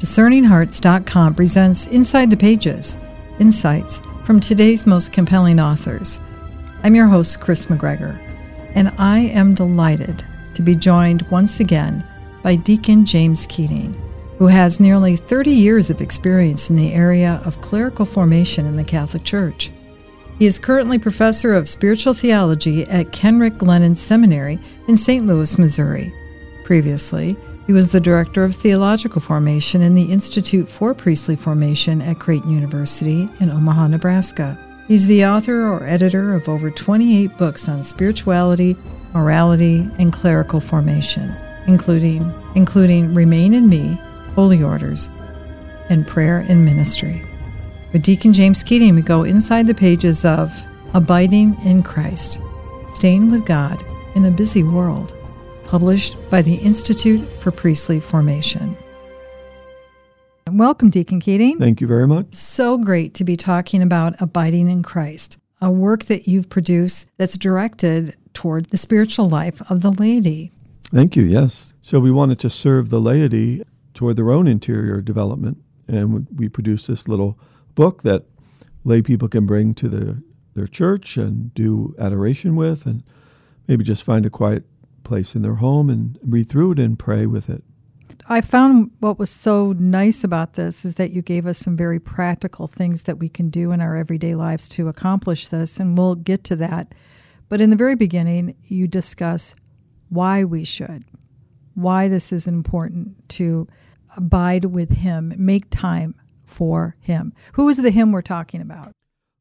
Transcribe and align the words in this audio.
DiscerningHearts.com 0.00 1.34
presents 1.34 1.86
Inside 1.88 2.30
the 2.30 2.36
Pages 2.36 2.96
Insights 3.38 4.00
from 4.24 4.40
today's 4.40 4.86
most 4.86 5.12
compelling 5.12 5.60
authors. 5.60 6.18
I'm 6.82 6.94
your 6.94 7.06
host, 7.06 7.38
Kris 7.40 7.66
McGregor, 7.66 8.18
and 8.74 8.94
I 8.96 9.18
am 9.18 9.52
delighted 9.52 10.24
to 10.54 10.62
be 10.62 10.74
joined 10.74 11.20
once 11.30 11.60
again 11.60 12.02
by 12.42 12.54
Deacon 12.54 13.04
James 13.04 13.44
Keating, 13.44 13.92
who 14.38 14.46
has 14.46 14.80
nearly 14.80 15.16
30 15.16 15.50
years 15.50 15.90
of 15.90 16.00
experience 16.00 16.70
in 16.70 16.76
the 16.76 16.94
area 16.94 17.42
of 17.44 17.60
clerical 17.60 18.06
formation 18.06 18.64
in 18.64 18.76
the 18.76 18.84
Catholic 18.84 19.24
Church. 19.24 19.70
He 20.38 20.46
is 20.46 20.58
currently 20.58 20.98
professor 20.98 21.52
of 21.52 21.68
spiritual 21.68 22.14
theology 22.14 22.84
at 22.84 23.12
Kenrick 23.12 23.58
Glennon 23.58 23.98
Seminary 23.98 24.58
in 24.88 24.96
St. 24.96 25.26
Louis, 25.26 25.58
Missouri. 25.58 26.10
Previously, 26.64 27.36
he 27.70 27.74
was 27.74 27.92
the 27.92 28.00
director 28.00 28.42
of 28.42 28.56
theological 28.56 29.20
formation 29.20 29.80
in 29.80 29.94
the 29.94 30.10
Institute 30.10 30.68
for 30.68 30.92
Priestly 30.92 31.36
Formation 31.36 32.02
at 32.02 32.18
Creighton 32.18 32.50
University 32.50 33.28
in 33.38 33.48
Omaha, 33.48 33.86
Nebraska. 33.86 34.58
He's 34.88 35.06
the 35.06 35.24
author 35.24 35.68
or 35.68 35.86
editor 35.86 36.34
of 36.34 36.48
over 36.48 36.72
28 36.72 37.38
books 37.38 37.68
on 37.68 37.84
spirituality, 37.84 38.76
morality, 39.14 39.88
and 40.00 40.12
clerical 40.12 40.58
formation, 40.58 41.32
including 41.68 42.34
including 42.56 43.14
Remain 43.14 43.54
in 43.54 43.68
Me, 43.68 43.96
Holy 44.34 44.60
Orders, 44.64 45.08
and 45.90 46.08
Prayer 46.08 46.44
and 46.48 46.64
Ministry. 46.64 47.22
With 47.92 48.02
Deacon 48.02 48.32
James 48.32 48.64
Keating, 48.64 48.96
we 48.96 49.02
go 49.02 49.22
inside 49.22 49.68
the 49.68 49.74
pages 49.74 50.24
of 50.24 50.52
Abiding 50.92 51.56
in 51.64 51.84
Christ, 51.84 52.40
Staying 52.94 53.30
with 53.30 53.46
God 53.46 53.80
in 54.16 54.24
a 54.24 54.30
Busy 54.32 54.64
World, 54.64 55.14
published 55.70 56.16
by 56.30 56.42
the 56.42 56.56
Institute 56.56 57.20
for 57.20 57.52
Priestly 57.52 58.00
Formation. 58.00 58.76
Welcome, 60.50 60.90
Deacon 60.90 61.20
Keating. 61.20 61.60
Thank 61.60 61.80
you 61.80 61.86
very 61.86 62.08
much. 62.08 62.34
So 62.34 62.76
great 62.76 63.14
to 63.14 63.24
be 63.24 63.36
talking 63.36 63.80
about 63.80 64.20
abiding 64.20 64.68
in 64.68 64.82
Christ, 64.82 65.38
a 65.60 65.70
work 65.70 66.06
that 66.06 66.26
you've 66.26 66.48
produced 66.48 67.06
that's 67.18 67.38
directed 67.38 68.16
toward 68.34 68.64
the 68.66 68.76
spiritual 68.76 69.26
life 69.26 69.62
of 69.70 69.82
the 69.82 69.92
laity. 69.92 70.50
Thank 70.92 71.14
you, 71.14 71.22
yes. 71.22 71.72
So 71.82 72.00
we 72.00 72.10
wanted 72.10 72.40
to 72.40 72.50
serve 72.50 72.90
the 72.90 73.00
laity 73.00 73.62
toward 73.94 74.16
their 74.16 74.32
own 74.32 74.48
interior 74.48 75.00
development, 75.00 75.58
and 75.86 76.26
we 76.34 76.48
produced 76.48 76.88
this 76.88 77.06
little 77.06 77.38
book 77.76 78.02
that 78.02 78.24
lay 78.82 79.02
people 79.02 79.28
can 79.28 79.46
bring 79.46 79.74
to 79.74 79.88
the, 79.88 80.20
their 80.54 80.66
church 80.66 81.16
and 81.16 81.54
do 81.54 81.94
adoration 81.96 82.56
with, 82.56 82.86
and 82.86 83.04
maybe 83.68 83.84
just 83.84 84.02
find 84.02 84.26
a 84.26 84.30
quiet 84.30 84.64
place 85.04 85.34
in 85.34 85.42
their 85.42 85.56
home 85.56 85.90
and 85.90 86.18
read 86.22 86.48
through 86.48 86.72
it 86.72 86.78
and 86.78 86.98
pray 86.98 87.26
with 87.26 87.48
it. 87.48 87.62
I 88.26 88.40
found 88.40 88.90
what 89.00 89.18
was 89.18 89.30
so 89.30 89.72
nice 89.78 90.22
about 90.22 90.54
this 90.54 90.84
is 90.84 90.96
that 90.96 91.10
you 91.10 91.22
gave 91.22 91.46
us 91.46 91.58
some 91.58 91.76
very 91.76 91.98
practical 91.98 92.66
things 92.66 93.04
that 93.04 93.18
we 93.18 93.28
can 93.28 93.50
do 93.50 93.72
in 93.72 93.80
our 93.80 93.96
everyday 93.96 94.34
lives 94.34 94.68
to 94.70 94.88
accomplish 94.88 95.48
this, 95.48 95.80
and 95.80 95.96
we'll 95.96 96.14
get 96.14 96.44
to 96.44 96.56
that. 96.56 96.94
But 97.48 97.60
in 97.60 97.70
the 97.70 97.76
very 97.76 97.96
beginning, 97.96 98.54
you 98.64 98.86
discuss 98.86 99.54
why 100.08 100.44
we 100.44 100.64
should, 100.64 101.04
why 101.74 102.08
this 102.08 102.32
is 102.32 102.46
important 102.46 103.28
to 103.30 103.66
abide 104.16 104.66
with 104.66 104.90
Him, 104.96 105.34
make 105.36 105.70
time 105.70 106.14
for 106.44 106.96
Him. 107.00 107.32
Who 107.54 107.68
is 107.68 107.78
the 107.78 107.90
Him 107.90 108.12
we're 108.12 108.22
talking 108.22 108.60
about? 108.60 108.92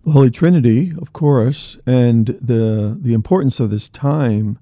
The 0.03 0.11
Holy 0.11 0.31
Trinity, 0.31 0.93
of 0.99 1.13
course, 1.13 1.77
and 1.85 2.27
the 2.41 2.97
the 2.99 3.13
importance 3.13 3.59
of 3.59 3.69
this 3.69 3.89
time 3.89 4.57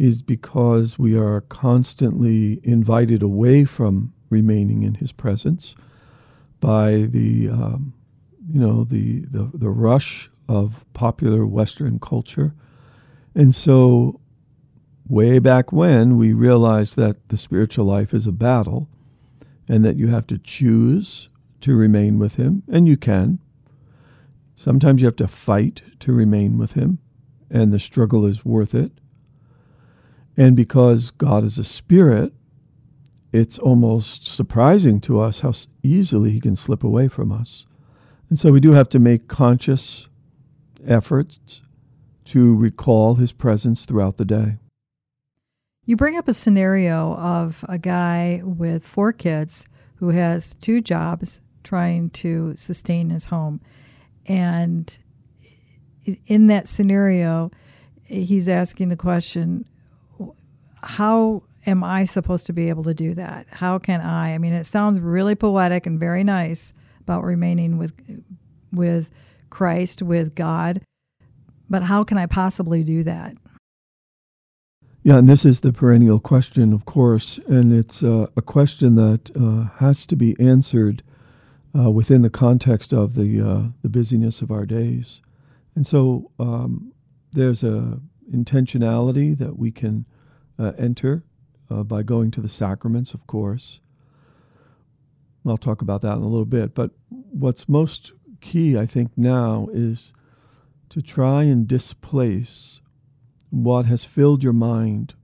is 0.00 0.22
because 0.22 0.98
we 0.98 1.14
are 1.14 1.42
constantly 1.42 2.58
invited 2.62 3.22
away 3.22 3.66
from 3.66 4.10
remaining 4.30 4.82
in 4.82 4.94
His 4.94 5.12
presence 5.12 5.76
by 6.58 7.02
the 7.10 7.50
um, 7.50 7.92
you 8.50 8.58
know 8.58 8.84
the, 8.84 9.20
the 9.30 9.50
the 9.52 9.68
rush 9.68 10.30
of 10.48 10.86
popular 10.94 11.44
Western 11.44 11.98
culture, 11.98 12.54
and 13.34 13.54
so 13.54 14.18
way 15.06 15.38
back 15.38 15.70
when 15.70 16.16
we 16.16 16.32
realized 16.32 16.96
that 16.96 17.28
the 17.28 17.36
spiritual 17.36 17.84
life 17.84 18.14
is 18.14 18.26
a 18.26 18.32
battle, 18.32 18.88
and 19.68 19.84
that 19.84 19.96
you 19.96 20.08
have 20.08 20.26
to 20.28 20.38
choose 20.38 21.28
to 21.60 21.76
remain 21.76 22.18
with 22.18 22.36
Him, 22.36 22.62
and 22.68 22.88
you 22.88 22.96
can. 22.96 23.38
Sometimes 24.54 25.02
you 25.02 25.06
have 25.06 25.16
to 25.16 25.28
fight 25.28 25.82
to 26.00 26.14
remain 26.14 26.56
with 26.56 26.72
Him, 26.72 27.00
and 27.50 27.70
the 27.70 27.78
struggle 27.78 28.24
is 28.24 28.46
worth 28.46 28.74
it. 28.74 28.92
And 30.40 30.56
because 30.56 31.10
God 31.10 31.44
is 31.44 31.58
a 31.58 31.64
spirit, 31.64 32.32
it's 33.30 33.58
almost 33.58 34.26
surprising 34.26 34.98
to 35.02 35.20
us 35.20 35.40
how 35.40 35.52
easily 35.82 36.30
He 36.30 36.40
can 36.40 36.56
slip 36.56 36.82
away 36.82 37.08
from 37.08 37.30
us. 37.30 37.66
And 38.30 38.38
so 38.38 38.50
we 38.50 38.58
do 38.58 38.72
have 38.72 38.88
to 38.88 38.98
make 38.98 39.28
conscious 39.28 40.08
efforts 40.88 41.60
to 42.24 42.54
recall 42.54 43.16
His 43.16 43.32
presence 43.32 43.84
throughout 43.84 44.16
the 44.16 44.24
day. 44.24 44.56
You 45.84 45.96
bring 45.96 46.16
up 46.16 46.26
a 46.26 46.32
scenario 46.32 47.16
of 47.16 47.62
a 47.68 47.76
guy 47.76 48.40
with 48.42 48.88
four 48.88 49.12
kids 49.12 49.66
who 49.96 50.08
has 50.08 50.54
two 50.62 50.80
jobs 50.80 51.42
trying 51.64 52.08
to 52.10 52.54
sustain 52.56 53.10
his 53.10 53.26
home. 53.26 53.60
And 54.24 54.98
in 56.26 56.46
that 56.46 56.66
scenario, 56.66 57.50
he's 58.04 58.48
asking 58.48 58.88
the 58.88 58.96
question 58.96 59.66
how 60.82 61.42
am 61.66 61.84
I 61.84 62.04
supposed 62.04 62.46
to 62.46 62.52
be 62.52 62.68
able 62.68 62.84
to 62.84 62.94
do 62.94 63.14
that? 63.14 63.46
How 63.50 63.78
can 63.78 64.00
I? 64.00 64.34
I 64.34 64.38
mean, 64.38 64.52
it 64.52 64.64
sounds 64.64 65.00
really 65.00 65.34
poetic 65.34 65.86
and 65.86 65.98
very 65.98 66.24
nice 66.24 66.72
about 67.00 67.24
remaining 67.24 67.78
with 67.78 67.92
with 68.72 69.10
Christ, 69.50 70.02
with 70.02 70.34
God, 70.34 70.82
but 71.68 71.82
how 71.82 72.04
can 72.04 72.18
I 72.18 72.26
possibly 72.26 72.84
do 72.84 73.02
that? 73.02 73.36
Yeah, 75.02 75.18
and 75.18 75.28
this 75.28 75.44
is 75.44 75.60
the 75.60 75.72
perennial 75.72 76.20
question, 76.20 76.72
of 76.72 76.84
course, 76.84 77.40
and 77.48 77.72
it's 77.72 78.02
uh, 78.02 78.26
a 78.36 78.42
question 78.42 78.96
that 78.96 79.30
uh, 79.34 79.76
has 79.78 80.06
to 80.06 80.16
be 80.16 80.36
answered 80.38 81.02
uh, 81.76 81.90
within 81.90 82.22
the 82.22 82.30
context 82.30 82.92
of 82.92 83.14
the 83.14 83.40
uh, 83.40 83.62
the 83.82 83.88
busyness 83.88 84.42
of 84.42 84.50
our 84.50 84.66
days, 84.66 85.20
and 85.74 85.86
so 85.86 86.30
um, 86.38 86.92
there's 87.32 87.62
a 87.64 87.98
intentionality 88.32 89.36
that 89.36 89.58
we 89.58 89.70
can 89.70 90.04
uh, 90.60 90.72
enter 90.78 91.24
uh, 91.70 91.82
by 91.82 92.02
going 92.02 92.30
to 92.32 92.40
the 92.40 92.48
sacraments, 92.48 93.14
of 93.14 93.26
course. 93.26 93.80
I'll 95.46 95.56
talk 95.56 95.80
about 95.80 96.02
that 96.02 96.16
in 96.16 96.22
a 96.22 96.28
little 96.28 96.44
bit, 96.44 96.74
but 96.74 96.90
what's 97.08 97.68
most 97.68 98.12
key, 98.40 98.76
I 98.76 98.84
think, 98.84 99.10
now 99.16 99.68
is 99.72 100.12
to 100.90 101.00
try 101.00 101.44
and 101.44 101.66
displace 101.66 102.80
what 103.48 103.86
has 103.86 104.04
filled 104.04 104.44
your 104.44 104.52
mind 104.52 105.14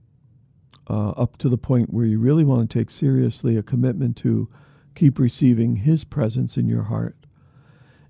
uh, 0.89 1.09
up 1.09 1.37
to 1.37 1.49
the 1.49 1.57
point 1.57 1.93
where 1.93 2.05
you 2.05 2.17
really 2.17 2.43
want 2.43 2.69
to 2.69 2.79
take 2.79 2.89
seriously 2.89 3.57
a 3.57 3.63
commitment 3.63 4.17
to 4.17 4.49
keep 4.95 5.19
receiving 5.19 5.77
His 5.77 6.03
presence 6.03 6.57
in 6.57 6.67
your 6.67 6.83
heart 6.83 7.15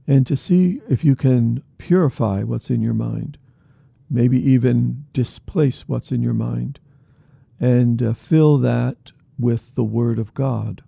and 0.08 0.26
to 0.26 0.38
see 0.38 0.82
if 0.90 1.04
you 1.04 1.16
can 1.16 1.62
purify 1.78 2.44
what's 2.44 2.70
in 2.70 2.82
your 2.82 2.94
mind, 2.94 3.38
maybe 4.10 4.40
even 4.50 5.06
displace 5.12 5.82
what's 5.88 6.12
in 6.12 6.24
your 6.24 6.34
mind, 6.34 6.80
and 7.60 8.02
uh, 8.02 8.14
fill 8.14 8.58
that 8.60 9.12
with 9.40 9.74
the 9.76 9.84
Word 9.84 10.20
of 10.20 10.34
God. 10.34 10.84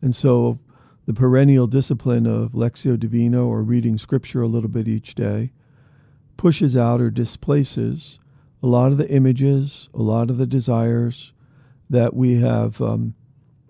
And 0.00 0.14
so 0.14 0.58
the 1.06 1.14
perennial 1.14 1.66
discipline 1.66 2.26
of 2.26 2.52
Lectio 2.52 2.98
Divina 2.98 3.44
or 3.44 3.62
reading 3.62 3.98
Scripture 3.98 4.42
a 4.42 4.48
little 4.48 4.68
bit 4.68 4.86
each 4.86 5.14
day 5.14 5.52
pushes 6.36 6.76
out 6.76 7.00
or 7.00 7.10
displaces 7.10 8.18
a 8.62 8.66
lot 8.66 8.92
of 8.92 8.98
the 8.98 9.08
images, 9.08 9.88
a 9.94 10.02
lot 10.02 10.30
of 10.30 10.38
the 10.38 10.46
desires 10.46 11.32
that 11.88 12.14
we 12.14 12.40
have 12.40 12.80
um, 12.82 13.14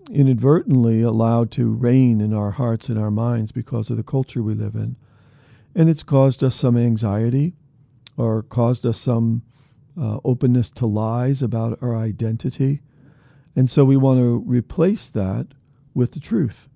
inadvertently 0.09 1.01
allowed 1.01 1.51
to 1.51 1.71
reign 1.71 2.19
in 2.19 2.33
our 2.33 2.51
hearts 2.51 2.89
and 2.89 2.99
our 2.99 3.11
minds 3.11 3.51
because 3.51 3.89
of 3.89 3.97
the 3.97 4.03
culture 4.03 4.41
we 4.41 4.53
live 4.53 4.75
in. 4.75 4.95
And 5.75 5.89
it's 5.89 6.03
caused 6.03 6.43
us 6.43 6.55
some 6.55 6.75
anxiety 6.75 7.53
or 8.17 8.43
caused 8.43 8.85
us 8.85 8.99
some 8.99 9.43
uh, 9.99 10.19
openness 10.23 10.71
to 10.71 10.85
lies 10.85 11.41
about 11.41 11.77
our 11.81 11.95
identity. 11.95 12.81
And 13.55 13.69
so 13.69 13.83
we 13.85 13.97
want 13.97 14.19
to 14.19 14.43
replace 14.45 15.09
that 15.09 15.47
with 15.93 16.11
the 16.11 16.19
truth. 16.19 16.69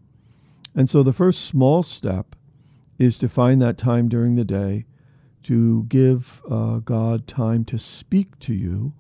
And 0.76 0.90
so 0.90 1.04
the 1.04 1.14
first 1.14 1.46
small 1.46 1.84
step 1.84 2.36
is 2.98 3.18
to 3.20 3.30
find 3.30 3.62
that 3.62 3.78
time 3.78 4.10
during 4.10 4.36
the 4.36 4.46
day 4.46 4.86
to 5.44 5.84
give 5.90 6.42
uh, 6.50 6.78
God 6.78 7.28
time 7.28 7.66
to 7.66 7.78
speak 7.78 8.40
to 8.40 8.54
you 8.54 8.94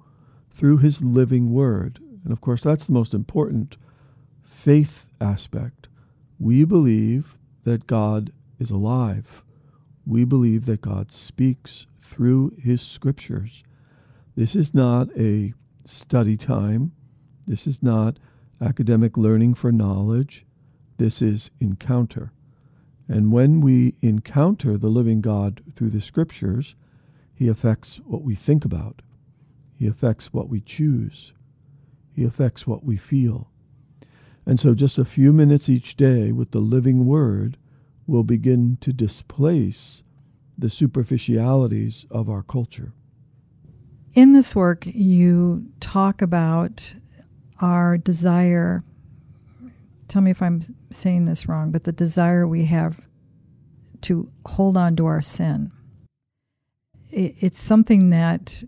through 0.51 0.77
His 0.77 1.01
living 1.01 1.51
Word. 1.51 1.99
And 2.23 2.31
of 2.31 2.41
course, 2.41 2.61
that's 2.63 2.85
the 2.85 2.91
most 2.91 3.13
important 3.13 3.77
faith 4.43 5.07
aspect, 5.19 5.87
we 6.39 6.63
believe 6.63 7.37
that 7.63 7.87
God 7.87 8.31
is 8.59 8.71
alive. 8.71 9.43
We 10.05 10.23
believe 10.23 10.65
that 10.65 10.81
God 10.81 11.11
speaks 11.11 11.85
through 12.01 12.55
his 12.61 12.81
scriptures. 12.81 13.63
This 14.35 14.55
is 14.55 14.73
not 14.73 15.09
a 15.17 15.53
study 15.85 16.37
time. 16.37 16.91
This 17.45 17.67
is 17.67 17.83
not 17.83 18.17
academic 18.61 19.17
learning 19.17 19.53
for 19.55 19.71
knowledge. 19.71 20.45
This 20.97 21.21
is 21.21 21.51
encounter. 21.59 22.31
And 23.07 23.31
when 23.31 23.61
we 23.61 23.95
encounter 24.01 24.77
the 24.77 24.87
living 24.87 25.21
God 25.21 25.61
through 25.75 25.89
the 25.89 26.01
scriptures, 26.01 26.75
he 27.33 27.47
affects 27.47 27.97
what 28.05 28.23
we 28.23 28.35
think 28.35 28.63
about. 28.65 29.01
He 29.75 29.87
affects 29.87 30.31
what 30.31 30.49
we 30.49 30.61
choose. 30.61 31.33
He 32.15 32.23
affects 32.23 32.65
what 32.65 32.83
we 32.83 32.95
feel. 32.95 33.49
And 34.45 34.59
so, 34.59 34.73
just 34.73 34.97
a 34.97 35.05
few 35.05 35.33
minutes 35.33 35.69
each 35.69 35.95
day 35.95 36.31
with 36.31 36.51
the 36.51 36.59
living 36.59 37.05
word 37.05 37.57
will 38.07 38.23
begin 38.23 38.77
to 38.81 38.93
displace 38.93 40.03
the 40.57 40.69
superficialities 40.69 42.05
of 42.11 42.29
our 42.29 42.43
culture. 42.43 42.93
In 44.13 44.33
this 44.33 44.55
work, 44.55 44.85
you 44.85 45.65
talk 45.79 46.21
about 46.21 46.93
our 47.59 47.97
desire. 47.97 48.83
Tell 50.07 50.21
me 50.21 50.29
if 50.29 50.41
I'm 50.41 50.61
saying 50.91 51.25
this 51.25 51.47
wrong, 51.47 51.71
but 51.71 51.83
the 51.83 51.91
desire 51.91 52.47
we 52.47 52.65
have 52.65 53.01
to 54.01 54.29
hold 54.45 54.77
on 54.77 54.95
to 54.97 55.07
our 55.07 55.21
sin. 55.21 55.71
It's 57.09 57.61
something 57.61 58.11
that 58.11 58.63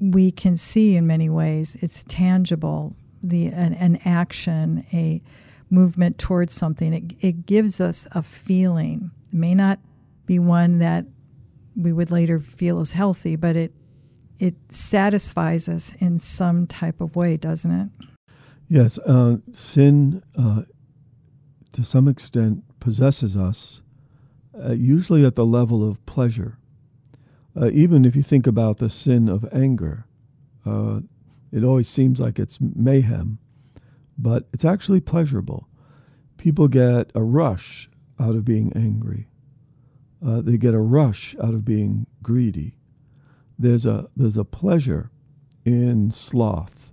we 0.00 0.30
can 0.30 0.56
see 0.56 0.96
in 0.96 1.06
many 1.06 1.28
ways. 1.28 1.76
It's 1.82 2.02
tangible, 2.08 2.96
the 3.22 3.48
an, 3.48 3.74
an 3.74 3.98
action, 4.06 4.86
a 4.92 5.22
movement 5.68 6.18
towards 6.18 6.54
something. 6.54 6.94
It, 6.94 7.12
it 7.20 7.46
gives 7.46 7.78
us 7.80 8.06
a 8.12 8.22
feeling. 8.22 9.10
It 9.26 9.34
may 9.34 9.54
not 9.54 9.80
be 10.24 10.38
one 10.38 10.78
that 10.78 11.04
we 11.76 11.92
would 11.92 12.10
later 12.10 12.40
feel 12.40 12.80
as 12.80 12.92
healthy, 12.92 13.36
but 13.36 13.56
it 13.56 13.72
it 14.44 14.54
satisfies 14.68 15.70
us 15.70 15.94
in 16.00 16.18
some 16.18 16.66
type 16.66 17.00
of 17.00 17.16
way, 17.16 17.38
doesn't 17.38 17.70
it? 17.70 17.88
Yes, 18.68 18.98
uh, 18.98 19.36
sin 19.54 20.22
uh, 20.38 20.62
to 21.72 21.82
some 21.82 22.08
extent 22.08 22.62
possesses 22.78 23.38
us, 23.38 23.80
uh, 24.62 24.72
usually 24.72 25.24
at 25.24 25.34
the 25.34 25.46
level 25.46 25.88
of 25.88 26.04
pleasure. 26.04 26.58
Uh, 27.58 27.70
even 27.70 28.04
if 28.04 28.14
you 28.14 28.22
think 28.22 28.46
about 28.46 28.76
the 28.76 28.90
sin 28.90 29.30
of 29.30 29.48
anger, 29.50 30.04
uh, 30.66 31.00
it 31.50 31.64
always 31.64 31.88
seems 31.88 32.20
like 32.20 32.38
it's 32.38 32.58
mayhem, 32.60 33.38
but 34.18 34.46
it's 34.52 34.64
actually 34.64 35.00
pleasurable. 35.00 35.68
People 36.36 36.68
get 36.68 37.10
a 37.14 37.22
rush 37.22 37.88
out 38.20 38.34
of 38.34 38.44
being 38.44 38.70
angry. 38.76 39.26
Uh, 40.24 40.42
they 40.42 40.58
get 40.58 40.74
a 40.74 40.80
rush 40.80 41.34
out 41.42 41.54
of 41.54 41.64
being 41.64 42.06
greedy. 42.22 42.76
There's 43.58 43.86
a 43.86 44.08
there's 44.16 44.36
a 44.36 44.44
pleasure 44.44 45.10
in 45.64 46.10
sloth, 46.10 46.92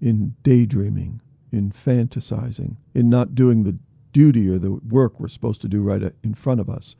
in 0.00 0.34
daydreaming, 0.42 1.20
in 1.52 1.72
fantasizing, 1.72 2.76
in 2.94 3.08
not 3.08 3.34
doing 3.34 3.64
the 3.64 3.78
duty 4.12 4.48
or 4.48 4.58
the 4.58 4.72
work 4.72 5.18
we're 5.18 5.28
supposed 5.28 5.60
to 5.62 5.68
do 5.68 5.82
right 5.82 6.12
in 6.22 6.34
front 6.34 6.60
of 6.60 6.68
us. 6.68 6.96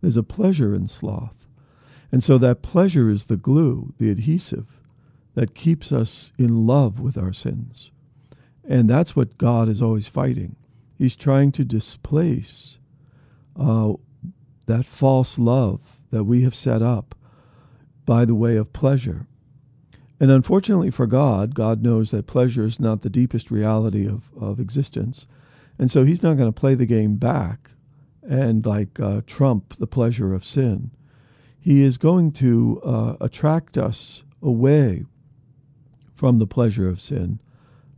There's 0.00 0.16
a 0.16 0.22
pleasure 0.22 0.74
in 0.74 0.86
sloth. 0.86 1.46
And 2.10 2.24
so 2.24 2.38
that 2.38 2.62
pleasure 2.62 3.10
is 3.10 3.24
the 3.24 3.36
glue, 3.36 3.92
the 3.98 4.10
adhesive 4.10 4.66
that 5.34 5.54
keeps 5.54 5.92
us 5.92 6.32
in 6.38 6.66
love 6.66 7.00
with 7.00 7.16
our 7.16 7.32
sins. 7.32 7.90
And 8.68 8.88
that's 8.88 9.14
what 9.14 9.38
God 9.38 9.68
is 9.68 9.82
always 9.82 10.08
fighting. 10.08 10.56
He's 10.96 11.14
trying 11.14 11.52
to 11.52 11.64
displace 11.64 12.78
uh, 13.58 13.94
that 14.66 14.84
false 14.84 15.38
love 15.38 15.80
that 16.10 16.24
we 16.24 16.42
have 16.42 16.54
set 16.54 16.82
up 16.82 17.14
by 18.08 18.24
the 18.24 18.34
way 18.34 18.56
of 18.56 18.72
pleasure. 18.72 19.26
And 20.18 20.30
unfortunately 20.30 20.90
for 20.90 21.06
God, 21.06 21.54
God 21.54 21.82
knows 21.82 22.10
that 22.10 22.26
pleasure 22.26 22.64
is 22.64 22.80
not 22.80 23.02
the 23.02 23.10
deepest 23.10 23.50
reality 23.50 24.08
of, 24.08 24.22
of 24.40 24.58
existence. 24.58 25.26
And 25.78 25.90
so 25.90 26.06
he's 26.06 26.22
not 26.22 26.38
going 26.38 26.50
to 26.50 26.58
play 26.58 26.74
the 26.74 26.86
game 26.86 27.16
back 27.16 27.72
and 28.22 28.64
like 28.64 28.98
uh, 28.98 29.20
trump 29.26 29.78
the 29.78 29.86
pleasure 29.86 30.32
of 30.32 30.42
sin. 30.42 30.90
He 31.60 31.82
is 31.82 31.98
going 31.98 32.32
to 32.32 32.80
uh, 32.82 33.16
attract 33.20 33.76
us 33.76 34.22
away 34.40 35.04
from 36.14 36.38
the 36.38 36.46
pleasure 36.46 36.88
of 36.88 37.02
sin 37.02 37.40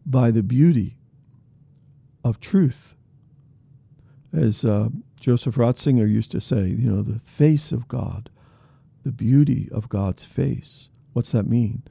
by 0.04 0.32
the 0.32 0.42
beauty 0.42 0.96
of 2.24 2.40
truth. 2.40 2.96
As 4.32 4.64
uh, 4.64 4.88
Joseph 5.20 5.54
Ratzinger 5.54 6.10
used 6.10 6.32
to 6.32 6.40
say, 6.40 6.66
you 6.66 6.90
know, 6.90 7.02
the 7.02 7.20
face 7.24 7.70
of 7.70 7.86
God, 7.86 8.28
the 9.04 9.12
beauty 9.12 9.68
of 9.72 9.88
God's 9.88 10.24
face. 10.24 10.88
What's 11.12 11.30
that 11.30 11.46
mean? 11.46 11.82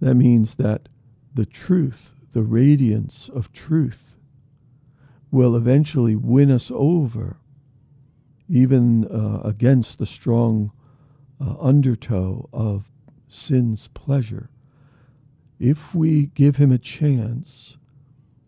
That 0.00 0.14
means 0.14 0.54
that 0.56 0.88
the 1.32 1.46
truth, 1.46 2.14
the 2.32 2.42
radiance 2.42 3.30
of 3.34 3.52
truth, 3.52 4.16
will 5.30 5.56
eventually 5.56 6.14
win 6.14 6.50
us 6.50 6.70
over, 6.72 7.38
even 8.48 9.04
uh, 9.06 9.40
against 9.46 9.98
the 9.98 10.06
strong 10.06 10.70
uh, 11.40 11.54
undertow 11.58 12.48
of 12.52 12.84
sin's 13.28 13.88
pleasure 13.88 14.50
if 15.58 15.94
we 15.94 16.26
give 16.26 16.56
him 16.56 16.72
a 16.72 16.78
chance, 16.78 17.76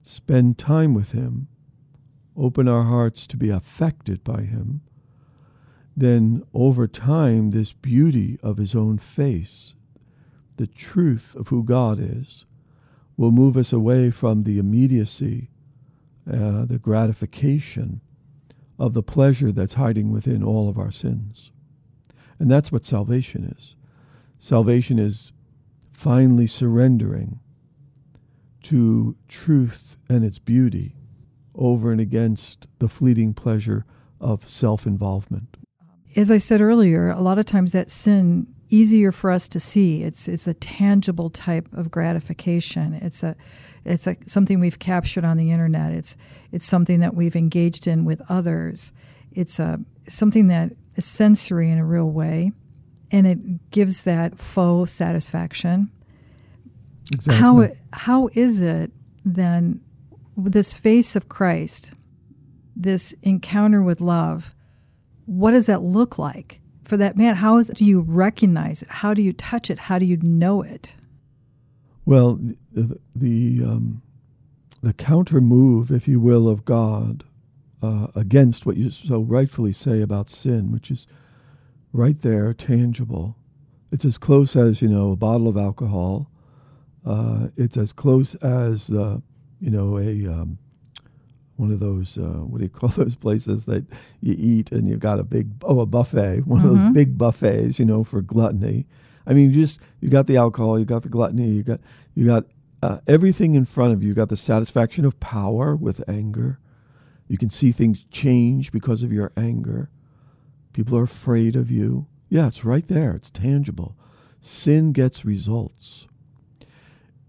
spend 0.02 0.58
time 0.58 0.94
with 0.94 1.12
him, 1.12 1.48
open 2.36 2.68
our 2.68 2.84
hearts 2.84 3.26
to 3.28 3.36
be 3.36 3.48
affected 3.48 4.22
by 4.24 4.42
him, 4.42 4.82
then 5.96 6.44
over 6.52 6.86
time, 6.86 7.50
this 7.50 7.72
beauty 7.72 8.38
of 8.42 8.58
his 8.58 8.74
own 8.74 8.98
face, 8.98 9.74
the 10.56 10.66
truth 10.66 11.34
of 11.34 11.48
who 11.48 11.62
God 11.64 11.98
is, 11.98 12.44
will 13.16 13.30
move 13.30 13.56
us 13.56 13.72
away 13.72 14.10
from 14.10 14.42
the 14.42 14.58
immediacy, 14.58 15.48
uh, 16.30 16.66
the 16.66 16.78
gratification 16.80 18.02
of 18.78 18.92
the 18.92 19.02
pleasure 19.02 19.50
that's 19.52 19.74
hiding 19.74 20.12
within 20.12 20.42
all 20.42 20.68
of 20.68 20.78
our 20.78 20.90
sins. 20.90 21.50
And 22.38 22.50
that's 22.50 22.70
what 22.70 22.84
salvation 22.84 23.54
is. 23.56 23.74
Salvation 24.38 24.98
is 24.98 25.32
finally 25.92 26.46
surrendering 26.46 27.40
to 28.64 29.16
truth 29.28 29.96
and 30.08 30.24
its 30.24 30.38
beauty 30.38 30.94
over 31.54 31.90
and 31.90 32.00
against 32.00 32.66
the 32.80 32.88
fleeting 32.88 33.32
pleasure 33.32 33.86
of 34.20 34.46
self 34.48 34.86
involvement. 34.86 35.55
As 36.16 36.30
I 36.30 36.38
said 36.38 36.60
earlier, 36.60 37.10
a 37.10 37.20
lot 37.20 37.38
of 37.38 37.46
times 37.46 37.72
that 37.72 37.90
sin 37.90 38.46
easier 38.68 39.12
for 39.12 39.30
us 39.30 39.48
to 39.48 39.60
see. 39.60 40.02
It's 40.02 40.28
it's 40.28 40.46
a 40.46 40.54
tangible 40.54 41.30
type 41.30 41.68
of 41.72 41.90
gratification. 41.90 42.94
It's 42.94 43.22
a 43.22 43.36
it's 43.84 44.06
a, 44.06 44.16
something 44.26 44.58
we've 44.58 44.78
captured 44.78 45.24
on 45.24 45.36
the 45.36 45.50
internet. 45.50 45.92
It's 45.92 46.16
it's 46.52 46.66
something 46.66 47.00
that 47.00 47.14
we've 47.14 47.36
engaged 47.36 47.86
in 47.86 48.04
with 48.04 48.22
others. 48.28 48.92
It's 49.32 49.58
a 49.58 49.78
something 50.04 50.48
that 50.48 50.72
is 50.96 51.04
sensory 51.04 51.70
in 51.70 51.78
a 51.78 51.84
real 51.84 52.10
way 52.10 52.52
and 53.10 53.26
it 53.26 53.70
gives 53.70 54.02
that 54.02 54.38
faux 54.38 54.90
satisfaction. 54.90 55.90
Exactly. 57.12 57.34
How 57.36 57.68
how 57.92 58.28
is 58.32 58.60
it 58.60 58.90
then 59.24 59.80
this 60.36 60.74
face 60.74 61.14
of 61.16 61.28
Christ, 61.28 61.92
this 62.74 63.14
encounter 63.22 63.82
with 63.82 64.00
love? 64.00 64.54
What 65.26 65.50
does 65.50 65.66
that 65.66 65.82
look 65.82 66.18
like 66.18 66.60
for 66.84 66.96
that 66.96 67.16
man? 67.16 67.34
How 67.34 67.58
is, 67.58 67.68
do 67.74 67.84
you 67.84 68.00
recognize 68.00 68.82
it? 68.82 68.88
How 68.88 69.12
do 69.12 69.22
you 69.22 69.32
touch 69.32 69.70
it? 69.70 69.78
How 69.78 69.98
do 69.98 70.04
you 70.04 70.16
know 70.22 70.62
it? 70.62 70.94
Well, 72.04 72.38
the 72.72 72.98
the, 73.14 73.64
um, 73.64 74.02
the 74.82 74.92
counter 74.92 75.40
move, 75.40 75.90
if 75.90 76.06
you 76.06 76.20
will, 76.20 76.48
of 76.48 76.64
God 76.64 77.24
uh, 77.82 78.06
against 78.14 78.64
what 78.64 78.76
you 78.76 78.90
so 78.90 79.20
rightfully 79.20 79.72
say 79.72 80.00
about 80.00 80.30
sin, 80.30 80.70
which 80.70 80.90
is 80.90 81.08
right 81.92 82.20
there, 82.22 82.52
tangible. 82.54 83.36
It's 83.90 84.04
as 84.04 84.18
close 84.18 84.54
as 84.54 84.80
you 84.80 84.88
know 84.88 85.10
a 85.10 85.16
bottle 85.16 85.48
of 85.48 85.56
alcohol. 85.56 86.30
Uh, 87.04 87.48
it's 87.56 87.76
as 87.76 87.92
close 87.92 88.34
as 88.36 88.90
uh, 88.90 89.18
you 89.60 89.70
know 89.70 89.98
a 89.98 90.26
um, 90.28 90.58
one 91.56 91.72
of 91.72 91.80
those 91.80 92.18
uh, 92.18 92.42
what 92.42 92.58
do 92.58 92.64
you 92.64 92.70
call 92.80 92.88
those 92.90 93.14
places 93.14 93.64
that 93.64 93.84
you 94.20 94.34
eat 94.38 94.72
and 94.72 94.88
you've 94.88 95.00
got 95.00 95.18
a 95.18 95.24
big 95.24 95.48
oh 95.62 95.80
a 95.80 95.86
buffet 95.86 96.40
one 96.46 96.60
mm-hmm. 96.60 96.68
of 96.68 96.74
those 96.74 96.84
mm-hmm. 96.84 96.92
big 96.92 97.18
buffets 97.18 97.78
you 97.78 97.84
know 97.84 98.04
for 98.04 98.20
gluttony. 98.20 98.86
I 99.26 99.32
mean, 99.32 99.50
you 99.50 99.64
just 99.64 99.80
you 100.00 100.08
got 100.08 100.26
the 100.26 100.36
alcohol, 100.36 100.78
you 100.78 100.84
got 100.84 101.02
the 101.02 101.08
gluttony, 101.08 101.48
you 101.48 101.62
got 101.62 101.80
you 102.14 102.26
got 102.26 102.44
uh, 102.82 102.98
everything 103.06 103.54
in 103.54 103.64
front 103.64 103.92
of 103.92 104.02
you. 104.02 104.10
You 104.10 104.14
got 104.14 104.28
the 104.28 104.36
satisfaction 104.36 105.04
of 105.04 105.18
power 105.18 105.74
with 105.74 106.08
anger. 106.08 106.60
You 107.28 107.38
can 107.38 107.50
see 107.50 107.72
things 107.72 108.04
change 108.10 108.70
because 108.70 109.02
of 109.02 109.12
your 109.12 109.32
anger. 109.36 109.90
People 110.72 110.96
are 110.96 111.02
afraid 111.02 111.56
of 111.56 111.70
you. 111.70 112.06
Yeah, 112.28 112.46
it's 112.46 112.64
right 112.64 112.86
there. 112.86 113.14
It's 113.14 113.30
tangible. 113.30 113.96
Sin 114.40 114.92
gets 114.92 115.24
results. 115.24 116.06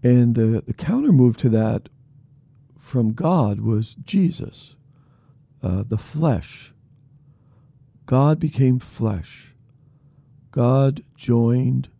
And 0.02 0.36
the, 0.36 0.62
the 0.64 0.74
counter 0.74 1.10
move 1.10 1.36
to 1.38 1.48
that 1.48 1.88
from 2.88 3.12
God 3.12 3.60
was 3.60 3.96
Jesus, 4.02 4.74
uh, 5.62 5.84
the 5.86 5.98
flesh. 5.98 6.72
God 8.06 8.40
became 8.40 8.78
flesh. 8.78 9.52
God 10.52 11.04
joined 11.14 11.90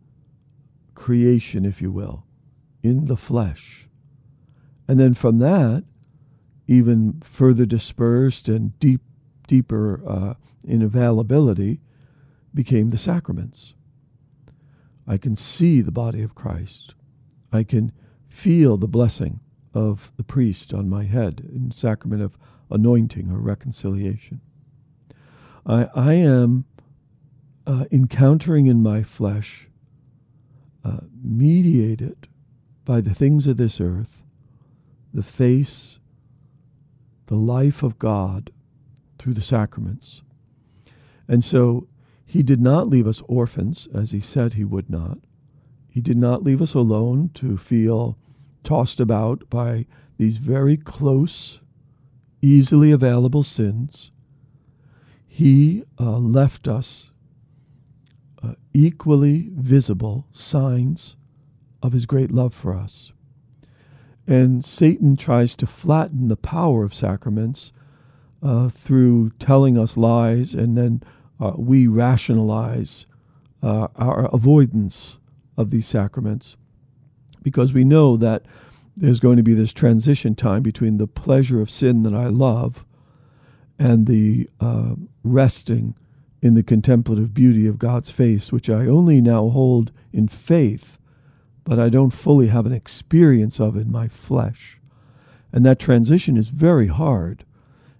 creation, 0.95 1.63
if 1.63 1.79
you 1.79 1.91
will, 1.91 2.25
in 2.81 3.05
the 3.05 3.15
flesh. 3.15 3.87
And 4.87 4.99
then 4.99 5.13
from 5.13 5.37
that, 5.37 5.83
even 6.65 7.21
further 7.23 7.67
dispersed 7.67 8.49
and 8.49 8.77
deep, 8.79 9.01
deeper 9.47 10.01
uh, 10.07 10.33
in 10.63 10.81
availability, 10.81 11.81
became 12.53 12.89
the 12.89 12.97
sacraments. 12.97 13.75
I 15.07 15.17
can 15.17 15.35
see 15.35 15.81
the 15.81 15.91
body 15.91 16.23
of 16.23 16.33
Christ. 16.33 16.95
I 17.51 17.63
can 17.63 17.91
feel 18.27 18.75
the 18.75 18.87
blessing 18.87 19.39
of 19.73 20.11
the 20.17 20.23
priest 20.23 20.73
on 20.73 20.89
my 20.89 21.03
head 21.03 21.47
in 21.53 21.71
sacrament 21.71 22.21
of 22.21 22.37
anointing 22.71 23.31
or 23.31 23.39
reconciliation. 23.39 24.41
I, 25.65 25.87
I 25.95 26.13
am 26.13 26.65
uh, 27.67 27.85
encountering 27.91 28.67
in 28.67 28.81
my 28.81 29.03
flesh, 29.03 29.67
uh, 30.83 31.01
mediated 31.21 32.27
by 32.85 33.01
the 33.01 33.13
things 33.13 33.45
of 33.45 33.57
this 33.57 33.79
earth, 33.79 34.21
the 35.13 35.23
face, 35.23 35.99
the 37.27 37.35
life 37.35 37.83
of 37.83 37.99
God 37.99 38.51
through 39.19 39.35
the 39.35 39.41
sacraments. 39.41 40.23
And 41.27 41.43
so 41.43 41.87
he 42.25 42.41
did 42.41 42.61
not 42.61 42.87
leave 42.87 43.07
us 43.07 43.21
orphans, 43.27 43.87
as 43.93 44.11
he 44.11 44.19
said 44.19 44.53
he 44.53 44.63
would 44.63 44.89
not. 44.89 45.19
He 45.87 46.01
did 46.01 46.17
not 46.17 46.43
leave 46.43 46.61
us 46.61 46.73
alone 46.73 47.29
to 47.35 47.57
feel 47.57 48.17
tossed 48.63 48.99
about 48.99 49.49
by 49.49 49.85
these 50.17 50.37
very 50.37 50.77
close, 50.77 51.59
easily 52.41 52.91
available 52.91 53.43
sins. 53.43 54.11
He 55.27 55.83
uh, 55.99 56.17
left 56.17 56.67
us 56.67 57.11
uh, 58.43 58.53
equally 58.73 59.49
visible 59.53 60.27
signs 60.33 61.15
of 61.81 61.93
his 61.93 62.05
great 62.05 62.31
love 62.31 62.53
for 62.53 62.73
us. 62.73 63.13
And 64.27 64.63
Satan 64.63 65.17
tries 65.17 65.55
to 65.55 65.65
flatten 65.65 66.27
the 66.27 66.37
power 66.37 66.83
of 66.83 66.93
sacraments 66.93 67.71
uh, 68.43 68.69
through 68.69 69.31
telling 69.39 69.77
us 69.77 69.97
lies, 69.97 70.53
and 70.53 70.77
then 70.77 71.01
uh, 71.39 71.53
we 71.57 71.87
rationalize 71.87 73.05
uh, 73.63 73.87
our 73.95 74.25
avoidance 74.33 75.17
of 75.57 75.71
these 75.71 75.87
sacraments 75.87 76.57
because 77.41 77.73
we 77.73 77.83
know 77.83 78.17
that 78.17 78.43
there's 78.95 79.19
going 79.19 79.37
to 79.37 79.43
be 79.43 79.53
this 79.53 79.73
transition 79.73 80.35
time 80.35 80.61
between 80.61 80.97
the 80.97 81.07
pleasure 81.07 81.61
of 81.61 81.69
sin 81.69 82.03
that 82.03 82.13
I 82.13 82.27
love 82.27 82.83
and 83.77 84.07
the 84.07 84.49
uh, 84.59 84.95
resting 85.23 85.95
in 86.41 86.53
the 86.53 86.63
contemplative 86.63 87.33
beauty 87.33 87.65
of 87.65 87.79
God's 87.79 88.11
face, 88.11 88.51
which 88.51 88.69
I 88.69 88.85
only 88.85 89.21
now 89.21 89.49
hold 89.49 89.91
in 90.11 90.27
faith, 90.27 90.97
but 91.63 91.79
I 91.79 91.89
don't 91.89 92.11
fully 92.11 92.47
have 92.47 92.65
an 92.65 92.73
experience 92.73 93.59
of 93.59 93.75
in 93.75 93.91
my 93.91 94.07
flesh. 94.07 94.79
And 95.51 95.65
that 95.65 95.79
transition 95.79 96.37
is 96.37 96.49
very 96.49 96.87
hard. 96.87 97.45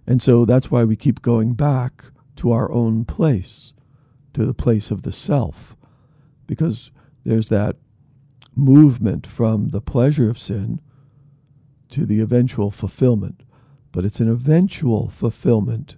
And 0.06 0.22
so 0.22 0.44
that's 0.44 0.70
why 0.70 0.84
we 0.84 0.96
keep 0.96 1.22
going 1.22 1.54
back 1.54 2.04
to 2.36 2.52
our 2.52 2.70
own 2.72 3.04
place, 3.04 3.72
to 4.34 4.44
the 4.44 4.54
place 4.54 4.90
of 4.90 5.02
the 5.02 5.12
self, 5.12 5.76
because 6.46 6.90
there's 7.24 7.48
that 7.48 7.76
movement 8.60 9.26
from 9.26 9.70
the 9.70 9.80
pleasure 9.80 10.30
of 10.30 10.38
sin 10.38 10.80
to 11.90 12.06
the 12.06 12.20
eventual 12.20 12.70
fulfillment. 12.70 13.42
But 13.92 14.04
it's 14.04 14.20
an 14.20 14.30
eventual 14.30 15.08
fulfillment 15.08 15.96